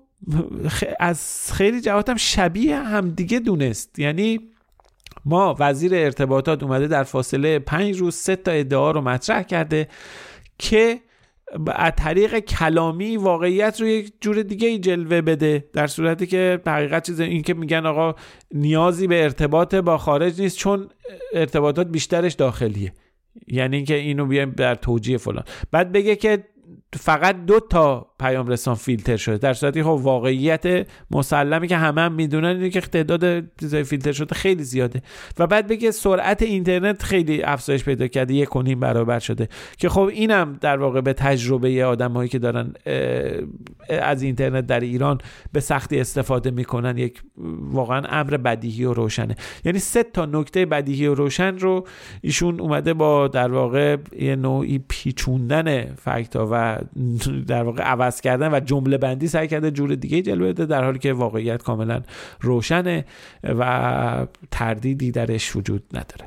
[1.00, 4.00] از خیلی جهات هم شبیه همدیگه دونست.
[4.00, 4.40] یعنی
[5.26, 9.88] ما وزیر ارتباطات اومده در فاصله پنج روز سه تا ادعا رو مطرح کرده.
[10.60, 11.00] که
[11.76, 17.06] از طریق کلامی واقعیت رو یک جور دیگه ای جلوه بده در صورتی که حقیقت
[17.06, 18.16] چیز این که میگن آقا
[18.54, 20.90] نیازی به ارتباط با خارج نیست چون
[21.34, 22.94] ارتباطات بیشترش داخلیه.
[23.48, 25.44] یعنی اینکه اینو بیایم در توجیه فلان.
[25.72, 26.44] بعد بگه که
[26.94, 29.38] فقط دو تا پیام رسان فیلتر شده.
[29.38, 34.36] در صورتی خب واقعیت مسلمی که همه هم می‌دونن اینه که تعداد چیزای فیلتر شده
[34.36, 35.02] خیلی زیاده.
[35.40, 39.48] و بعد بگه سرعت اینترنت خیلی افزایش پیدا کرده یک و برابر شده.
[39.78, 42.74] که خب اینم در واقع به تجربه آدمایی که دارن
[43.90, 45.18] از اینترنت در ایران
[45.54, 47.22] به سختی استفاده می‌کنن یک
[47.72, 49.36] واقعا امر بدیهی و روشنه.
[49.66, 51.88] یعنی سه تا نکته بدیهی و روشن رو
[52.22, 56.79] ایشون اومده با در واقع یه نوعی پیچوندن فکتا و
[57.48, 61.00] در واقع عوض کردن و جمله بندی سعی کرده جور دیگه جلوه بده در حالی
[61.00, 62.02] که واقعیت کاملا
[62.42, 63.06] روشنه
[63.44, 66.26] و تردیدی درش وجود نداره.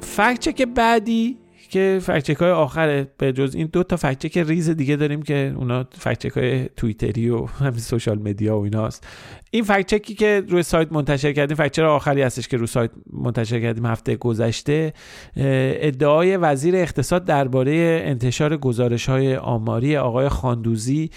[0.00, 1.36] فکچک بعدی
[1.70, 5.84] که فکچک های آخره به جز این دو تا فکچک ریز دیگه داریم که اونا
[5.98, 9.06] فکچک های تویتری و همین سوشال مدیا و ایناست.
[9.52, 12.90] این فکت چکی که روی سایت منتشر کردیم فکت چر آخری هستش که روی سایت
[13.12, 14.92] منتشر کردیم هفته گذشته
[15.36, 21.10] ادعای وزیر اقتصاد درباره انتشار گزارش های آماری آقای خاندوزی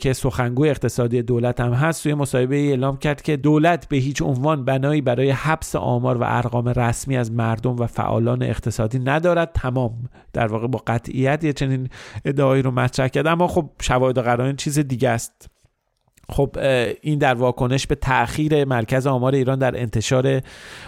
[0.00, 4.64] که سخنگوی اقتصادی دولت هم هست توی مصاحبه اعلام کرد که دولت به هیچ عنوان
[4.64, 9.52] بنایی برای حبس آمار و ارقام رسمی از مردم و فعالان اقتصادی ندارد.
[9.54, 9.92] تمام.
[10.32, 11.88] در واقع با قطعیت یه چنین
[12.24, 13.26] ادعایی رو مطرح کرد.
[13.26, 15.61] اما خب شواهد قرائن چیز دیگه است.
[16.28, 16.56] خب
[17.00, 20.40] این در واکنش به تاخیر مرکز آمار ایران در انتشار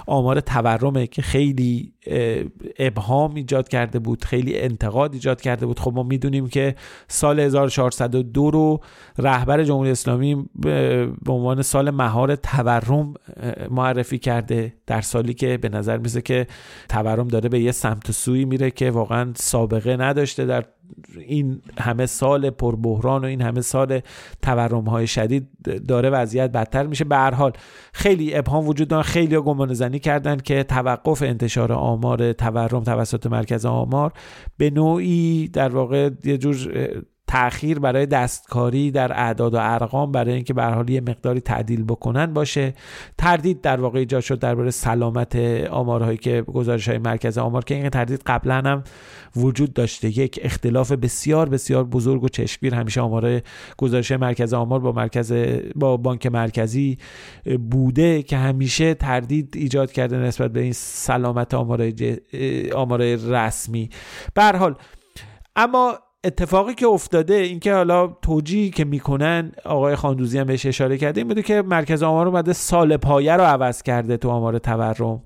[0.07, 1.93] آمار تورمه که خیلی
[2.79, 5.81] ابهام ایجاد کرده بود خیلی انتقاد ایجاد کرده بود.
[5.81, 6.75] خب ما می‌دونیم که
[7.09, 8.81] سال 1402 رو
[9.19, 10.49] رهبر جمهوری اسلامی
[11.25, 13.15] به عنوان سال مهار تورم
[13.71, 16.47] معرفی کرده در سالی که به نظر میسه که
[16.89, 20.65] تورم داره به یه سمت سوی میره که واقعا سابقه نداشته در
[21.19, 24.01] این همه سال پربحران و این همه سال
[24.43, 25.49] تورم های شدید
[25.89, 27.05] داره وضعیت بدتر میشه.
[27.05, 27.53] به هر حال
[27.93, 33.67] خیلی ابهام وجود داره خیلی گمان زنی کردن که توقف انتشار آمار تورم توسط مرکز
[33.67, 34.13] آمار
[34.57, 36.57] به نوعی در واقع یه جور
[37.27, 42.27] تاخیر برای دستکاری در اعداد و ارقام برای اینکه به حال یه مقداری تعدیل بکنن
[42.27, 42.75] باشه.
[43.19, 45.37] تردید در واقع ایجاد شد درباره سلامت
[45.71, 48.85] آمارهایی که گزارش های مرکز آمار که این تردید قبلا هم
[49.37, 50.19] وجود داشته.
[50.19, 52.75] یک اختلاف بسیار بسیار بزرگ و چشمگیر.
[52.75, 53.43] همیشه آمار
[53.79, 55.33] گزارش مرکز آمار با مرکز
[55.75, 56.99] با بانک مرکزی
[57.71, 63.91] بوده که همیشه تردید ایجاد کرده نسبت به این سلامت آمار رسمی.
[64.35, 64.75] به حال
[65.57, 71.21] اما اتفاقی که افتاده اینکه حالا توجیهی که می‌کنن آقای خاندوزی هم بهش اشاره کرده
[71.21, 75.23] این بوده که مرکز آمار اومده سال پایه رو عوض کرده تو آمار تورم.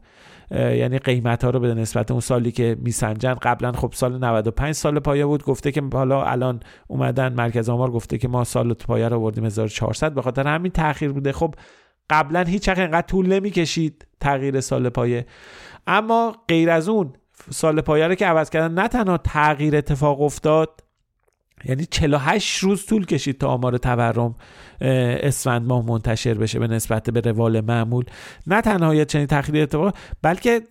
[0.50, 3.34] یعنی قیمت ها رو به نسبت اون سالی که میسنجن.
[3.34, 5.44] قبلا خب سال 95 سال پایه بود.
[5.44, 10.14] گفته که حالا الان اومدن مرکز آمار گفته که ما سال پایه رو بردیم 1400
[10.14, 11.32] به خاطر همین تاخیر بوده.
[11.32, 11.54] خب
[12.10, 15.26] قبلا هیچ اینقدر طول نمی‌کشید تغییر سال پایه.
[15.86, 17.12] اما غیر از اون
[17.50, 20.87] سال پایه رو که عوض کردن نه تنها تغییر اتفاق افتاد
[21.64, 24.34] یعنی 48 روز طول کشید تا آمار تورم
[24.80, 28.04] اسفند ماه منتشر بشه به نسبت به روال معمول.
[28.46, 30.62] نه تنها یه چنین تخیلی اتفاق بلکه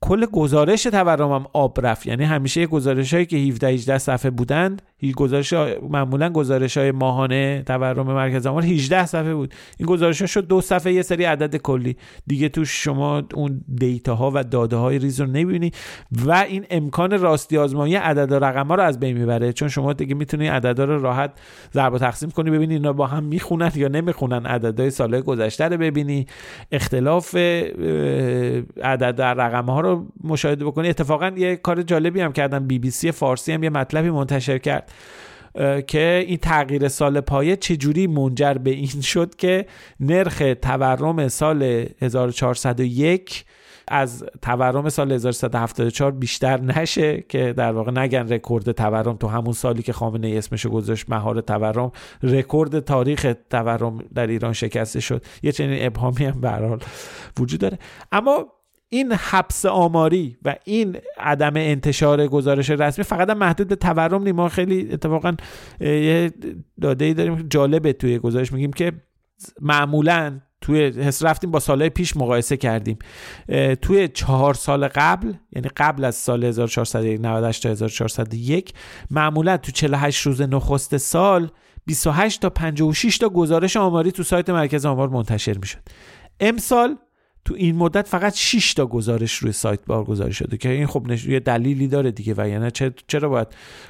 [0.00, 2.06] کل گزارش تورم هم آب رفت.
[2.06, 4.82] یعنی همیشه گزارش هایی که 17 18 صفحه بودند
[5.16, 5.52] گزارش
[5.90, 9.54] معمولا گزارش های ماهانه تورم مرکز آمار 18 صفحه بود.
[9.78, 11.96] این گزارش ها شد دو صفحه یه سری عدد کلی.
[12.26, 15.70] دیگه تو شما اون دیتا ها و داده های ریز رو نمی‌بینی.
[16.26, 19.52] و این امکان راستی آزمایی عدد و رقم ها رو از بین می‌بره.
[19.52, 21.30] چون شما دیگه می‌تونی عدد رو راحت
[21.74, 24.46] ضرب و تقسیم کنی ببینی اینا با هم می‌خونن یا نمی‌خونن.
[24.46, 26.26] عددهای سال گذشته رو ببینی.
[26.72, 27.34] اختلاف
[28.82, 30.88] عدد رقم ها رو مشاهده بکنی.
[30.88, 34.92] اتفاقا یه کار جالبی هم کردن بی بی سی فارسی هم یه مطلبی منتشر کرد
[35.86, 39.66] که این تغییر سال پایه چجوری منجر به این شد که
[40.00, 43.44] نرخ تورم سال 1401
[43.90, 49.16] از تورم سال 1374 بیشتر نشه که در واقع نگن رکورد تورم.
[49.16, 51.92] تو همون سالی که خامنه ای اسمشو گذاشت مهار تورم
[52.22, 55.24] رکورد تاریخ تورم در ایران شکسته شد.
[55.42, 56.78] یه چنین ابهامی هم به
[57.38, 57.78] وجود داره.
[58.12, 58.46] اما
[58.88, 64.48] این حبس آماری و این عدم انتشار گزارش رسمی فقط محدود به تورم نیم ما
[64.48, 65.34] خیلی اتفاقا
[65.80, 66.32] یه
[66.80, 68.92] داده ای داریم جالبه توی گزارش میگیم که
[69.60, 72.98] معمولا توی حس رفتیم با سالهای پیش مقایسه کردیم.
[73.82, 78.72] توی چهار سال قبل یعنی قبل از سال 1498 تا 1401
[79.10, 81.50] معمولا تو 48 روز نخست سال
[81.86, 85.78] 28 تا 56 تا گزارش آماری تو سایت مرکز آمار منتشر می‌شد.
[86.40, 86.96] امسال
[87.48, 91.26] تو این مدت فقط 6 تا گزارش روی سایت بارگذاری شده که این خب نش...
[91.26, 92.70] یه دلیلی داره دیگه و یعنی
[93.06, 93.48] چرا باید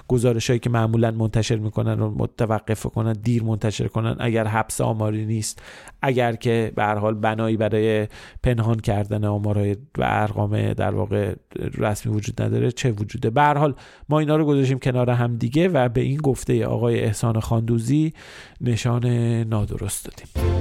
[0.09, 5.27] گزارش هایی که معمولا منتشر می‌کنن رو متوقف کنن دیر منتشر کنن؟ اگر حبس آماری
[5.27, 5.63] نیست
[6.03, 8.09] اگر که به هر حال بنایی برای
[8.43, 11.35] پنهان کردن آمارهای و ارقام در واقع
[11.79, 13.75] رسمی وجود نداره چه وجوده؟ به هر حال
[14.09, 18.13] ما اینا رو گذاشتیم کنار هم دیگه و به این گفته آقای احسان خاندوزی
[18.61, 19.07] نشان
[19.43, 20.58] نادرست دادیم.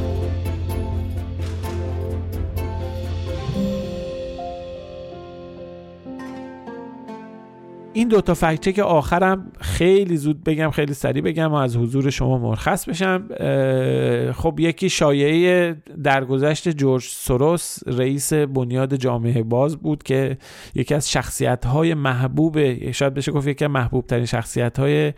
[7.97, 12.37] این دوتا فکچه که آخرم خیلی زود بگم خیلی سریع بگم و از حضور شما
[12.37, 13.27] مرخص بشم.
[14.31, 20.37] خب یکی شایعه درگذشت جورج سوروس رئیس بنیاد جامعه باز بود که
[20.75, 25.13] یکی از شخصیت های محبوب شاید بشه گفت یکی محبوب ترین شخصیت های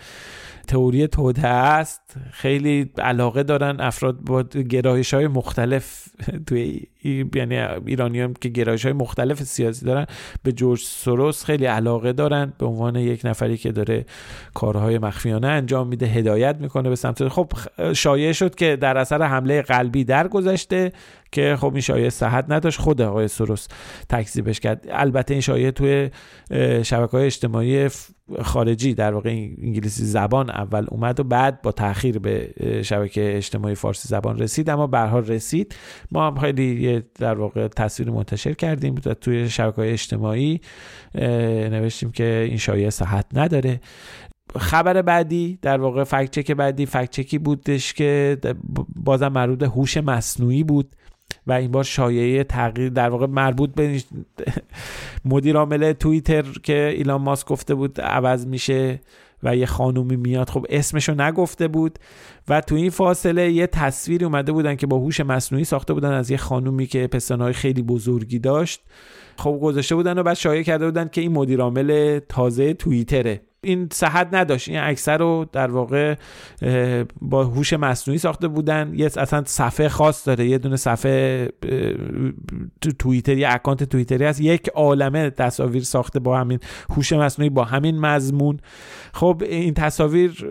[0.70, 6.08] تئوری توده است خیلی علاقه دارن افراد با گرایش های مختلف
[6.48, 6.88] توی
[7.36, 10.06] یعنی ایرانیان که گرایش های مختلف سیاسی دارن
[10.44, 14.06] به جورج سوروس خیلی علاقه دارن به عنوان یک نفری که داره
[14.54, 17.52] کارهای مخفیانه انجام میده هدایت می‌کنه به سمت خب
[17.94, 20.92] شایع شد که در اثر حمله قلبی درگذشته
[21.32, 22.80] که خب این شایعه صحت نداشت.
[22.80, 23.68] خود آقای سروس
[24.10, 24.86] تکذیبش کرد.
[24.92, 26.10] البته این شایعه توی
[26.84, 27.90] شبکه های اجتماعی
[28.42, 32.54] خارجی در واقع انگلیسی زبان اول اومد و بعد با تاخیر به
[32.84, 34.70] شبکه اجتماعی فارسی زبان رسید.
[34.70, 35.76] اما به رسید.
[36.12, 40.62] ما هم خیلی در واقع تصویر منتشر کردیم توی شبکه های اجتماعی
[41.16, 43.80] نوشتیم که این شایعه صحت نداره.
[44.58, 48.38] خبر بعدی در واقع فکت چک بعدی فکت چکی بودش که
[48.96, 50.96] بازم مربوط هوش مصنوعی بود.
[51.48, 54.02] و این بار شایعه تغییر در واقع مربوط به
[55.26, 59.00] مدیر عامل توییتر که ایلان ماسک گفته بود عوض میشه
[59.44, 60.50] و یه خانومی میاد.
[60.50, 62.00] خب اسمشو نگفته بود
[62.48, 66.32] و تو این فاصله یه تصویری اومده بودن که با هوش مصنوعی ساخته بودن از
[66.32, 68.82] یه خانومی که پستانهای خیلی بزرگی داشت.
[69.38, 73.49] خب گذاشته بودن و بعد شایع کرده بودن که این مدیر عامل تازه توییتره.
[73.62, 74.70] این صحت نداشت.
[74.70, 76.16] این اکثر رو در واقع
[77.22, 78.92] با هوش مصنوعی ساخته بودن.
[78.96, 80.46] یه اصلا صفحه خاص داره.
[80.46, 81.50] یه دونه صفحه
[82.82, 84.42] تو توییتر یه اکانت توییتری هست.
[84.42, 88.60] یک عالمه تصاویر ساخته با همین هوش مصنوعی با همین مضمون.
[89.14, 90.48] خب این تصاویر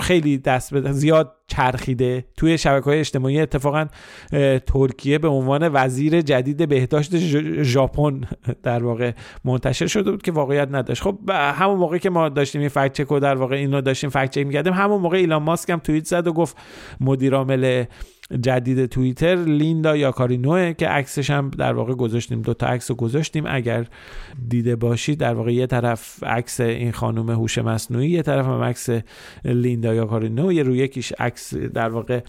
[0.00, 2.24] خیلی دست زیاد چرخیده.
[2.36, 3.86] توی شبکه های اجتماعی اتفاقا
[4.66, 7.16] ترکیه به عنوان وزیر جدید بهداشت
[7.62, 8.20] ژاپن
[8.62, 9.12] در واقع
[9.44, 11.02] منتشر شده بود که واقعیت نداشت.
[11.02, 14.46] خب همون موقع که ما داشتیم این فکت چک در واقع اینو داشتیم فکت چک
[14.46, 16.56] می‌کردیم همون موقع ایلان ماسک هم توییت زد و گفت
[17.00, 17.84] مدیر عامل
[18.42, 22.42] جدید توییتر لیندا یاکارینوه که عکسش هم در واقع گذاشتیم.
[22.42, 23.44] دو تا عکس رو گذاشتیم.
[23.46, 23.86] اگر
[24.48, 28.88] دیده باشید در واقع یه طرف عکس این خانم هوش مصنوعی یه طرف هم عکس
[29.44, 32.20] لیندا یاکارینو یه روی یکیش عکس در واقع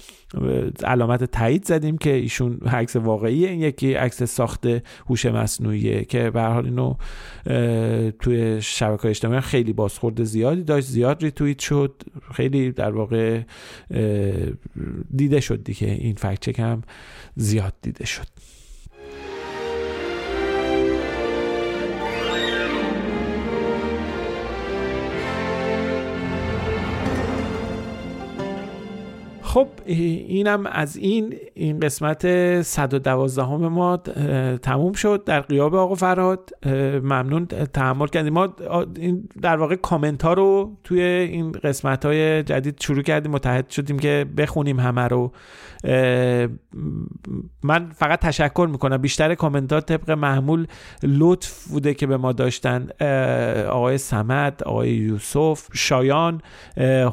[0.84, 4.68] علامت تایید زدیم که ایشون عکس واقعی این یکی عکس ساخت
[5.10, 6.95] هوش مصنوعیه که به هر حال اینو
[8.20, 10.88] توی شبکه اجتماعی خیلی بازخورد زیادی داشت.
[10.88, 12.04] زیاد ریتوییت شد.
[12.34, 13.41] خیلی در واقع
[15.16, 15.91] دیده شد دیگه.
[15.92, 16.82] این فکت چک هم
[17.36, 18.28] زیاد دیده شد.
[29.52, 33.97] خب اینم از این این قسمت 112 همه ما
[34.62, 36.49] تموم شد در قیاب آقا فراد
[37.04, 38.34] ممنون تحمل کردیم.
[38.34, 38.56] ما
[38.95, 43.32] این در واقع کامنت ها رو توی این قسمت های جدید شروع کردیم.
[43.32, 45.32] متحد شدیم که بخونیم همه رو.
[47.64, 48.97] من فقط تشکر می‌کنم.
[48.97, 50.68] بیشتر کامنتات طبق محمول
[51.04, 52.88] لطف بوده که به ما داشتن.
[53.70, 56.41] آقای سمت آقای یوسف شایان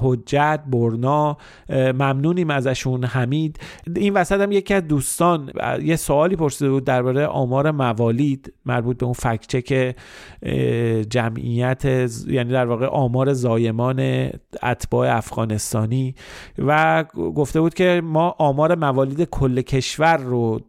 [0.00, 1.36] حجت برنا.
[1.70, 2.27] ممنون.
[2.28, 3.04] ممنونیم ازشون.
[3.04, 3.60] حمید
[3.96, 5.50] این وسط هم یکی از دوستان
[5.82, 9.96] یه سوالی پرسیده بود درباره آمار موالید مربوط به اون فکچک
[11.10, 11.84] جمعیت
[12.26, 14.30] یعنی در واقع آمار زایمان
[14.62, 16.14] اتباع افغانستانی.
[16.58, 20.60] و گفته بود که ما آمار موالید کل کشور رو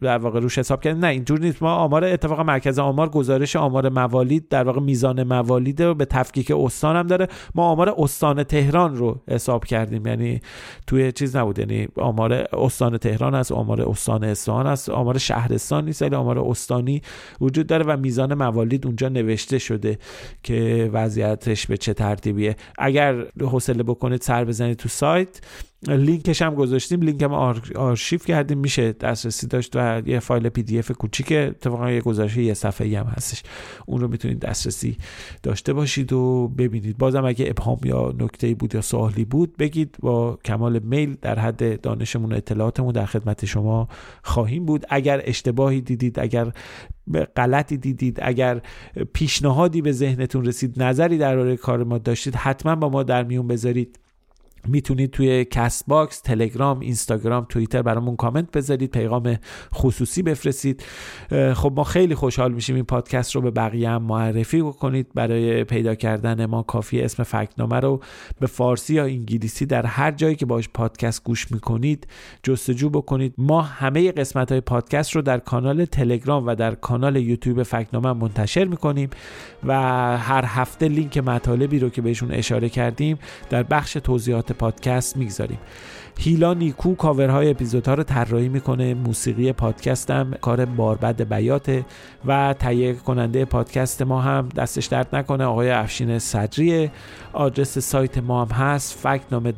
[0.00, 1.04] در واقع روش حساب کردیم.
[1.04, 1.62] نه اینجور نیست.
[1.62, 6.52] ما آمار اتفاق مرکز آمار گزارش آمار موالید در واقع میزان موالید رو به تفکیک
[6.56, 7.28] استان هم داره.
[7.54, 10.06] ما آمار استان تهران رو حساب کردیم.
[10.06, 10.40] یعنی
[10.94, 11.58] توی چیز نبود.
[11.58, 17.02] یعنی آمار استان تهران است آمار استان اصفهان است آمار شهرستان نیست ولی آمار استانی
[17.40, 19.98] وجود داره و میزان موالید اونجا نوشته شده
[20.42, 22.56] که وضعیتش به چه ترتیبیه.
[22.78, 25.40] اگر حوصله بکنید سر بزنید تو سایت.
[25.88, 27.32] لینکش هم گذاشتیم لینک هم
[27.76, 32.98] آرشیو کردیم میشه دسترسی داشت و یه فایل PDF کوچیک اتفاقا یه گزارش یه صفحه
[32.98, 33.42] هم هستش.
[33.86, 34.96] اون رو می‌تونید دسترسی
[35.42, 36.98] داشته باشید و ببینید.
[36.98, 39.96] بازم اگه ابهام یا نکته بود یا سوالی بود بگید.
[40.00, 43.88] با کمال میل در حد دانشمون و اطلاعاتمون در خدمت شما
[44.22, 44.86] خواهیم بود.
[44.88, 46.52] اگر اشتباهی دیدید اگر
[47.36, 48.60] غلطی دیدید اگر
[49.12, 53.98] پیشنهادی به ذهنتون رسید نظری درباره کار ما داشتید حتما با ما در میون بذارید.
[54.66, 59.38] می‌تونید توی کست باکس تلگرام اینستاگرام توییتر برامون کامنت بذارید پیغام
[59.74, 60.84] خصوصی بفرستید.
[61.54, 65.06] خب ما خیلی خوشحال میشیم این پادکست رو به بقیه هم معرفی بکنید.
[65.14, 68.00] برای پیدا کردن ما کافی اسم فکنامه رو
[68.40, 72.06] به فارسی یا انگلیسی در هر جایی که باش پادکست گوش می‌کنید
[72.42, 73.34] جستجو بکنید.
[73.38, 78.64] ما همه قسمت های پادکست رو در کانال تلگرام و در کانال یوتیوب فکنامه منتشر
[78.64, 79.10] می‌کنیم
[79.64, 79.72] و
[80.18, 83.18] هر هفته لینک مطالبی رو که بهشون اشاره کردیم
[83.50, 85.58] در بخش توضیحات پادکست می‌گذاریم.
[86.18, 91.84] هیلا نیکو کاورهای اپیزودها رو طراحی می‌کنه موسیقی پادکستم کار باربد بیاته
[92.26, 96.90] و تهیه کننده پادکست ما هم دستش درد نکنه آقای افشین صدریه.
[97.32, 99.52] آدرس سایت ما هم هست فکنامه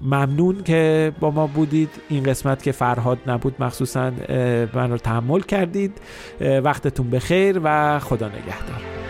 [0.00, 1.90] ممنون که با ما بودید.
[2.08, 4.10] این قسمت که فرهاد نبود مخصوصا
[4.74, 6.00] من رو تحمل کردید.
[6.40, 9.01] وقتتون بخیر و خدا نگهدار.